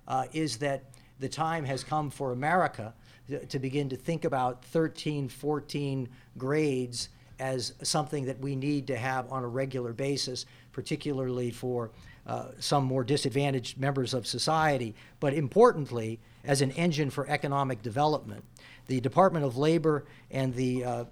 uh, 0.07 0.25
is 0.33 0.57
that 0.57 0.83
the 1.19 1.29
time 1.29 1.63
has 1.63 1.83
come 1.83 2.09
for 2.09 2.31
America 2.31 2.93
to, 3.29 3.45
to 3.45 3.59
begin 3.59 3.89
to 3.89 3.95
think 3.95 4.25
about 4.25 4.63
13, 4.65 5.29
14 5.29 6.09
grades 6.37 7.09
as 7.39 7.73
something 7.83 8.25
that 8.25 8.39
we 8.39 8.55
need 8.55 8.87
to 8.87 8.97
have 8.97 9.31
on 9.31 9.43
a 9.43 9.47
regular 9.47 9.93
basis, 9.93 10.45
particularly 10.71 11.51
for 11.51 11.91
uh, 12.25 12.47
some 12.59 12.83
more 12.83 13.03
disadvantaged 13.03 13.77
members 13.77 14.13
of 14.13 14.27
society, 14.27 14.93
but 15.19 15.33
importantly, 15.33 16.19
as 16.43 16.61
an 16.61 16.71
engine 16.71 17.09
for 17.09 17.27
economic 17.29 17.81
development. 17.81 18.43
The 18.87 18.99
Department 18.99 19.45
of 19.45 19.57
Labor 19.57 20.05
and 20.31 20.53
the 20.53 20.83
uh, 20.83 21.05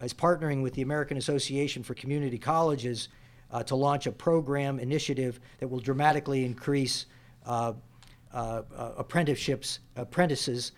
is 0.00 0.14
partnering 0.14 0.62
with 0.62 0.74
the 0.74 0.82
American 0.82 1.16
Association 1.16 1.82
for 1.82 1.94
Community 1.94 2.38
Colleges 2.38 3.08
uh, 3.52 3.62
to 3.64 3.76
launch 3.76 4.06
a 4.06 4.12
program 4.12 4.78
initiative 4.78 5.40
that 5.58 5.68
will 5.68 5.80
dramatically 5.80 6.44
increase 6.44 7.06
uh, 7.46 7.72
uh, 8.32 8.62
uh, 8.76 8.92
apprenticeships, 8.96 9.80
apprentices 9.96 10.72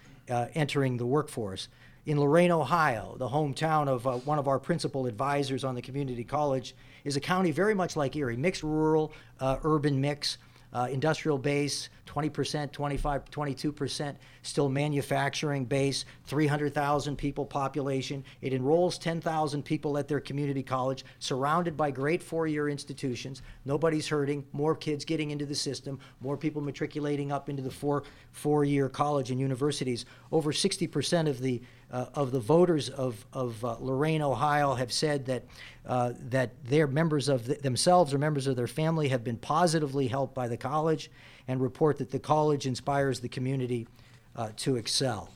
entering 0.55 0.97
the 0.97 1.07
workforce. 1.07 1.69
In 2.07 2.19
Lorain, 2.19 2.51
Ohio, 2.51 3.17
the 3.19 3.29
hometown 3.29 3.89
of 3.89 4.27
one 4.27 4.39
of 4.39 4.49
our 4.49 4.59
principal 4.59 5.07
advisors 5.07 5.65
on 5.65 5.75
the 5.75 5.83
community 5.83 6.25
college, 6.25 6.75
is 7.05 7.17
a 7.17 7.21
county 7.21 7.51
very 7.51 7.75
much 7.75 7.97
like 7.97 8.17
Erie, 8.17 8.37
mixed 8.37 8.63
rural, 8.63 9.13
urban 9.41 10.01
mix 10.01 10.39
uh, 10.75 10.89
industrial 10.91 11.39
base, 11.39 11.89
20%, 12.07 12.73
25, 12.73 13.31
22%, 13.31 14.17
still 14.45 14.69
manufacturing 14.69 15.65
base, 15.65 16.05
300,000 16.27 17.17
people 17.17 17.45
population. 17.45 18.23
It 18.43 18.53
enrolls 18.53 18.99
10,000 18.99 19.65
people 19.65 19.99
at 19.99 20.07
their 20.07 20.21
community 20.21 20.63
college, 20.63 21.05
surrounded 21.19 21.77
by 21.77 21.91
great 21.91 22.23
four 22.23 22.47
year 22.47 22.69
institutions. 22.69 23.43
Nobody's 23.65 24.07
hurting, 24.07 24.45
more 24.53 24.77
kids 24.77 25.05
getting 25.05 25.31
into 25.31 25.47
the 25.47 25.55
system, 25.55 25.99
more 26.21 26.37
people 26.37 26.63
matriculating 26.63 27.33
up 27.33 27.49
into 27.49 27.63
the 27.63 27.71
four, 27.71 28.05
four 28.33 28.65
year 28.65 28.89
college 28.89 29.31
and 29.31 29.41
universities. 29.41 30.05
Over 30.31 30.53
60% 30.53 31.29
of 31.29 31.41
the 31.41 31.63
uh, 31.95 32.07
of 32.15 32.33
the 32.33 32.41
voters 32.41 32.89
of, 32.91 33.25
of 33.33 33.65
uh, 33.65 33.77
Lorain, 33.79 34.21
Ohio, 34.21 34.75
have 34.75 34.93
said 34.93 35.27
that, 35.27 35.45
uh, 35.87 36.13
that 36.19 36.51
they're 36.65 36.89
members 36.89 37.29
of 37.29 37.47
th- 37.47 37.61
themselves 37.61 38.13
or 38.13 38.19
members 38.19 38.49
of 38.49 38.57
their 38.57 38.67
family 38.67 39.09
have 39.09 39.23
been 39.23 39.37
positively 39.37 40.09
helped 40.09 40.35
by 40.35 40.49
the 40.49 40.57
college 40.57 41.09
and 41.47 41.61
report 41.61 41.99
that 41.99 42.11
the 42.11 42.19
college 42.19 42.67
inspires 42.67 43.21
the 43.21 43.29
community 43.29 43.87
uh, 44.37 44.51
to 44.57 44.77
excel. 44.77 45.31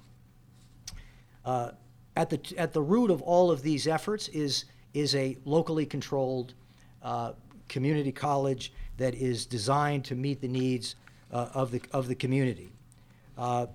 Uh, 1.44 1.70
at, 2.16 2.30
the, 2.30 2.40
at 2.56 2.72
the 2.72 2.82
root 2.82 3.10
of 3.10 3.22
all 3.22 3.50
of 3.50 3.62
these 3.62 3.86
efforts 3.86 4.28
is, 4.28 4.64
is 4.94 5.14
a 5.14 5.36
locally 5.44 5.86
controlled 5.86 6.54
uh, 7.02 7.32
community 7.68 8.12
college 8.12 8.72
that 8.96 9.14
is 9.14 9.46
designed 9.46 10.04
to 10.04 10.14
meet 10.14 10.40
the 10.40 10.48
needs 10.48 10.96
of, 11.30 11.70
the, 11.70 11.80
of 11.92 12.08
the 12.08 12.14
community. 12.14 12.72
Uh, 13.36 13.66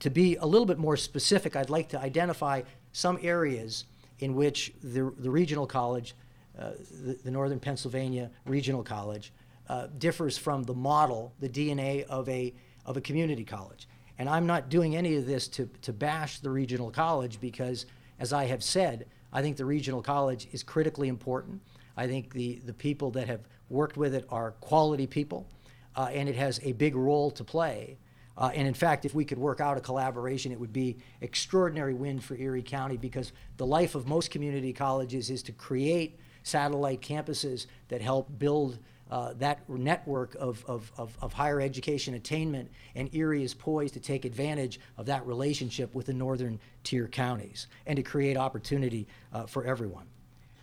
to 0.00 0.10
be 0.10 0.36
a 0.36 0.44
little 0.44 0.66
bit 0.66 0.76
more 0.76 0.98
specific, 0.98 1.56
I'd 1.56 1.70
like 1.70 1.88
to 1.90 1.98
identify 1.98 2.62
some 2.92 3.18
areas 3.22 3.86
in 4.18 4.34
which 4.34 4.72
the, 4.82 5.12
the 5.18 5.30
regional 5.30 5.66
college, 5.66 6.14
uh, 6.58 6.72
the, 7.04 7.14
the, 7.24 7.30
Northern 7.30 7.60
Pennsylvania 7.60 8.30
Regional 8.44 8.82
College, 8.82 9.32
uh, 9.68 9.88
differs 9.98 10.36
from 10.38 10.62
the 10.62 10.74
model, 10.74 11.32
the 11.40 11.48
DNA 11.48 12.04
of 12.04 12.28
a, 12.28 12.52
of 12.86 12.96
a 12.96 13.00
community 13.02 13.44
college. 13.44 13.86
And 14.18 14.28
I'm 14.28 14.46
not 14.46 14.70
doing 14.70 14.96
any 14.96 15.16
of 15.16 15.26
this 15.26 15.46
to, 15.48 15.68
to 15.82 15.92
bash 15.92 16.38
the 16.38 16.48
regional 16.48 16.90
college 16.90 17.38
because, 17.40 17.84
as 18.18 18.32
I 18.32 18.46
have 18.46 18.64
said, 18.64 19.06
I 19.32 19.42
think 19.42 19.58
the 19.58 19.66
regional 19.66 20.00
college 20.00 20.48
is 20.52 20.62
critically 20.62 21.08
important. 21.08 21.60
I 21.98 22.06
think 22.06 22.32
the, 22.32 22.60
the 22.64 22.72
people 22.72 23.10
that 23.10 23.26
have 23.26 23.40
worked 23.68 23.98
with 23.98 24.14
it 24.14 24.24
are 24.30 24.52
quality 24.52 25.06
people, 25.06 25.46
uh, 25.94 26.08
and 26.12 26.28
it 26.28 26.36
has 26.36 26.60
a 26.62 26.72
big 26.72 26.96
role 26.96 27.30
to 27.32 27.44
play 27.44 27.98
uh, 28.38 28.50
and 28.54 28.68
in 28.68 28.74
fact, 28.74 29.04
if 29.04 29.14
we 29.14 29.24
could 29.24 29.38
work 29.38 29.60
out 29.60 29.78
a 29.78 29.80
collaboration, 29.80 30.52
it 30.52 30.60
would 30.60 30.72
be 30.72 30.98
extraordinary 31.20 31.94
win 31.94 32.20
for 32.20 32.36
Erie 32.36 32.62
County 32.62 32.96
because 32.96 33.32
the 33.56 33.66
life 33.66 33.94
of 33.94 34.06
most 34.06 34.30
community 34.30 34.72
colleges 34.72 35.30
is 35.30 35.42
to 35.44 35.52
create 35.52 36.18
satellite 36.42 37.00
campuses 37.00 37.66
that 37.88 38.02
help 38.02 38.38
build 38.38 38.78
uh, 39.10 39.32
that 39.34 39.68
network 39.68 40.34
of, 40.34 40.64
of, 40.66 40.90
of, 40.96 41.16
of, 41.22 41.32
higher 41.32 41.60
education 41.60 42.14
attainment, 42.14 42.70
and 42.96 43.14
Erie 43.14 43.44
is 43.44 43.54
poised 43.54 43.94
to 43.94 44.00
take 44.00 44.24
advantage 44.24 44.80
of 44.98 45.06
that 45.06 45.24
relationship 45.26 45.94
with 45.94 46.06
the 46.06 46.12
northern 46.12 46.58
tier 46.82 47.06
counties 47.06 47.68
and 47.86 47.96
to 47.96 48.02
create 48.02 48.36
opportunity 48.36 49.06
uh, 49.32 49.46
for 49.46 49.64
everyone. 49.64 50.06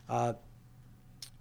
Uh, 0.09 0.33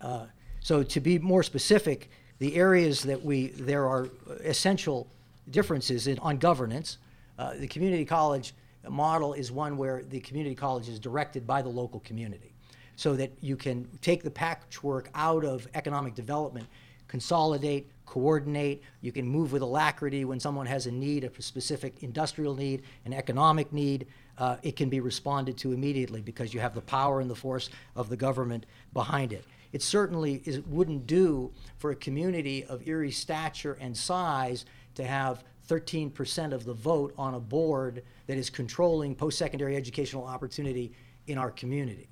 uh 0.00 0.26
so, 0.60 0.84
to 0.84 1.00
be 1.00 1.18
more 1.18 1.42
specific, 1.42 2.08
the 2.38 2.54
areas 2.54 3.02
that 3.02 3.24
we 3.24 3.48
there 3.48 3.88
are 3.88 4.08
essential 4.44 5.08
differences 5.50 6.06
in, 6.06 6.20
on 6.20 6.38
governance. 6.38 6.98
Uh, 7.36 7.54
the 7.54 7.66
community 7.66 8.04
college 8.04 8.54
model 8.88 9.32
is 9.32 9.50
one 9.50 9.76
where 9.76 10.02
the 10.04 10.20
community 10.20 10.54
college 10.54 10.88
is 10.88 10.98
directed 10.98 11.46
by 11.46 11.62
the 11.62 11.68
local 11.68 12.00
community 12.00 12.52
so 12.96 13.16
that 13.16 13.32
you 13.40 13.56
can 13.56 13.88
take 14.00 14.22
the 14.22 14.30
patchwork 14.30 15.10
out 15.14 15.44
of 15.44 15.66
economic 15.74 16.14
development, 16.14 16.66
consolidate, 17.12 17.90
coordinate. 18.06 18.82
You 19.02 19.12
can 19.12 19.28
move 19.28 19.52
with 19.52 19.60
alacrity 19.60 20.24
when 20.24 20.40
someone 20.40 20.64
has 20.64 20.86
a 20.86 20.90
need, 20.90 21.24
a 21.24 21.42
specific 21.42 22.02
industrial 22.02 22.54
need, 22.54 22.84
an 23.04 23.12
economic 23.12 23.70
need. 23.70 24.06
Uh, 24.38 24.56
it 24.62 24.76
can 24.76 24.88
be 24.88 24.98
responded 24.98 25.58
to 25.58 25.74
immediately 25.74 26.22
because 26.22 26.54
you 26.54 26.60
have 26.60 26.74
the 26.74 26.80
power 26.80 27.20
and 27.20 27.28
the 27.28 27.34
force 27.34 27.68
of 27.96 28.08
the 28.08 28.16
government 28.16 28.64
behind 28.94 29.30
it. 29.34 29.44
It 29.74 29.82
certainly 29.82 30.40
is, 30.46 30.60
wouldn't 30.62 31.06
do 31.06 31.52
for 31.76 31.90
a 31.90 31.94
community 31.94 32.64
of 32.64 32.88
Erie 32.88 33.10
stature 33.10 33.76
and 33.78 33.94
size 33.94 34.64
to 34.94 35.04
have 35.04 35.44
13% 35.68 36.54
of 36.54 36.64
the 36.64 36.72
vote 36.72 37.12
on 37.18 37.34
a 37.34 37.40
board 37.40 38.02
that 38.26 38.38
is 38.38 38.48
controlling 38.48 39.14
post 39.14 39.36
secondary 39.36 39.76
educational 39.76 40.24
opportunity 40.24 40.92
in 41.26 41.36
our 41.36 41.50
community. 41.50 42.08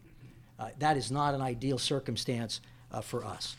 Uh, 0.58 0.68
that 0.78 0.98
is 0.98 1.10
not 1.10 1.32
an 1.32 1.40
ideal 1.40 1.78
circumstance 1.78 2.60
uh, 2.92 3.00
for 3.00 3.24
us. 3.24 3.56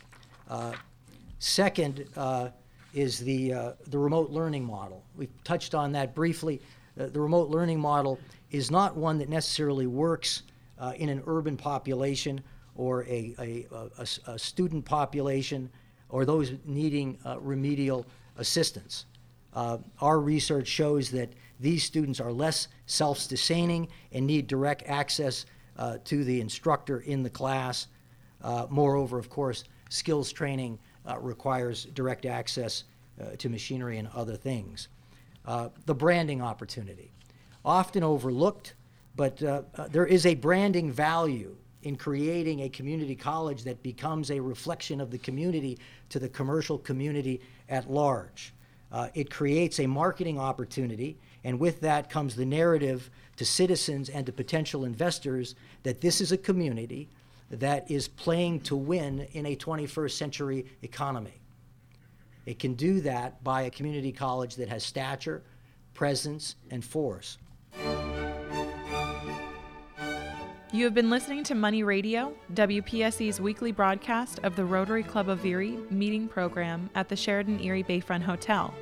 Uh, 1.42 1.44
second 1.44 2.06
uh, 2.16 2.48
is 2.94 3.18
the, 3.18 3.52
uh, 3.52 3.72
the 3.88 3.98
remote 3.98 4.30
learning 4.30 4.64
model. 4.64 5.02
We've 5.16 5.32
touched 5.44 5.74
on 5.74 5.92
that 5.92 6.14
briefly. 6.14 6.60
Uh, 6.98 7.06
the 7.06 7.20
remote 7.20 7.48
learning 7.48 7.80
model 7.80 8.18
is 8.50 8.70
not 8.70 8.96
one 8.96 9.18
that 9.18 9.28
necessarily 9.28 9.86
works 9.86 10.44
in 10.96 11.08
an 11.08 11.22
urban 11.28 11.56
population 11.56 12.40
or 12.74 13.04
a, 13.04 13.34
a, 13.38 13.66
a, 13.98 14.06
a, 14.32 14.38
student 14.38 14.84
population 14.84 15.70
or 16.08 16.24
those 16.24 16.54
needing 16.64 17.16
remedial 17.40 18.04
assistance. 18.36 19.06
Uh, 19.54 19.78
our 20.00 20.18
research 20.18 20.66
shows 20.66 21.08
that 21.10 21.32
these 21.60 21.84
students 21.84 22.18
are 22.18 22.32
less 22.32 22.66
self 22.86 23.18
sustaining 23.18 23.86
and 24.10 24.26
need 24.26 24.48
direct 24.48 24.82
access 24.86 25.46
uh, 25.78 25.98
to 26.04 26.24
the 26.24 26.40
instructor 26.40 26.98
in 27.00 27.22
the 27.22 27.30
class. 27.30 27.86
Uh, 28.42 28.66
moreover, 28.68 29.20
of 29.20 29.30
course, 29.30 29.62
skills 29.88 30.32
training 30.32 30.76
uh, 30.76 30.91
requires 31.20 31.84
direct 31.94 32.26
access 32.26 32.84
uh, 33.20 33.36
to 33.38 33.48
machinery 33.48 33.98
and 33.98 34.08
other 34.14 34.36
things. 34.36 34.88
Uh, 35.46 35.68
the 35.86 35.94
branding 35.94 36.40
opportunity, 36.40 37.10
often 37.64 38.02
overlooked, 38.02 38.74
but 39.16 39.36
there 39.90 40.06
is 40.06 40.24
a 40.24 40.34
branding 40.34 40.90
value 40.90 41.54
in 41.82 41.96
creating 41.96 42.60
a 42.60 42.68
community 42.68 43.14
college 43.14 43.64
that 43.64 43.82
becomes 43.82 44.30
a 44.30 44.40
reflection 44.40 45.00
of 45.00 45.10
the 45.10 45.18
community 45.18 45.78
to 46.08 46.18
the 46.18 46.28
commercial 46.28 46.78
community 46.78 47.40
at 47.68 47.90
large. 47.90 48.52
Uh, 48.92 49.08
it 49.14 49.30
creates 49.30 49.80
a 49.80 49.86
marketing 49.86 50.38
opportunity, 50.38 51.16
and 51.44 51.58
with 51.58 51.80
that 51.80 52.10
comes 52.10 52.36
the 52.36 52.44
narrative 52.44 53.10
to 53.36 53.44
citizens 53.44 54.08
and 54.08 54.26
to 54.26 54.32
potential 54.32 54.84
investors 54.84 55.54
that 55.82 56.00
this 56.00 56.20
is 56.20 56.30
a 56.30 56.36
community 56.36 57.08
that 57.52 57.90
is 57.90 58.08
playing 58.08 58.60
to 58.60 58.74
win 58.74 59.26
in 59.32 59.46
a 59.46 59.54
21st 59.54 60.12
century 60.12 60.66
economy. 60.82 61.40
It 62.46 62.58
can 62.58 62.74
do 62.74 63.00
that 63.02 63.44
by 63.44 63.62
a 63.62 63.70
community 63.70 64.10
college 64.10 64.56
that 64.56 64.68
has 64.68 64.82
stature, 64.82 65.42
presence, 65.94 66.56
and 66.70 66.84
force. 66.84 67.38
You 70.74 70.84
have 70.84 70.94
been 70.94 71.10
listening 71.10 71.44
to 71.44 71.54
Money 71.54 71.82
Radio, 71.82 72.32
WPSE's 72.54 73.40
weekly 73.40 73.72
broadcast 73.72 74.40
of 74.42 74.56
the 74.56 74.64
Rotary 74.64 75.02
Club 75.02 75.28
of 75.28 75.44
Erie 75.44 75.76
meeting 75.90 76.28
program 76.28 76.88
at 76.94 77.10
the 77.10 77.16
Sheraton 77.16 77.60
Erie 77.60 77.84
Bayfront 77.84 78.22
Hotel. 78.22 78.74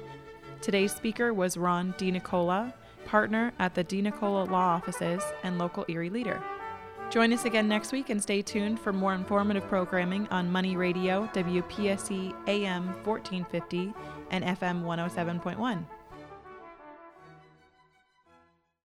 Today's 0.62 0.94
speaker 0.94 1.34
was 1.34 1.56
Ron 1.56 1.92
DiNicola, 1.94 2.72
partner 3.06 3.52
at 3.58 3.74
the 3.74 3.82
DiNicola 3.82 4.48
Law 4.48 4.76
Offices 4.76 5.24
and 5.42 5.58
local 5.58 5.84
Erie 5.88 6.10
leader. 6.10 6.40
Join 7.10 7.32
us 7.32 7.44
again 7.44 7.66
next 7.66 7.90
week 7.90 8.08
and 8.10 8.22
stay 8.22 8.40
tuned 8.40 8.78
for 8.78 8.92
more 8.92 9.14
informative 9.14 9.66
programming 9.66 10.28
on 10.28 10.50
Money 10.50 10.76
Radio, 10.76 11.28
WPSE 11.34 12.32
AM 12.46 12.86
1450 13.04 13.92
and 14.30 14.44
FM 14.44 14.84
107.1. 14.84 15.84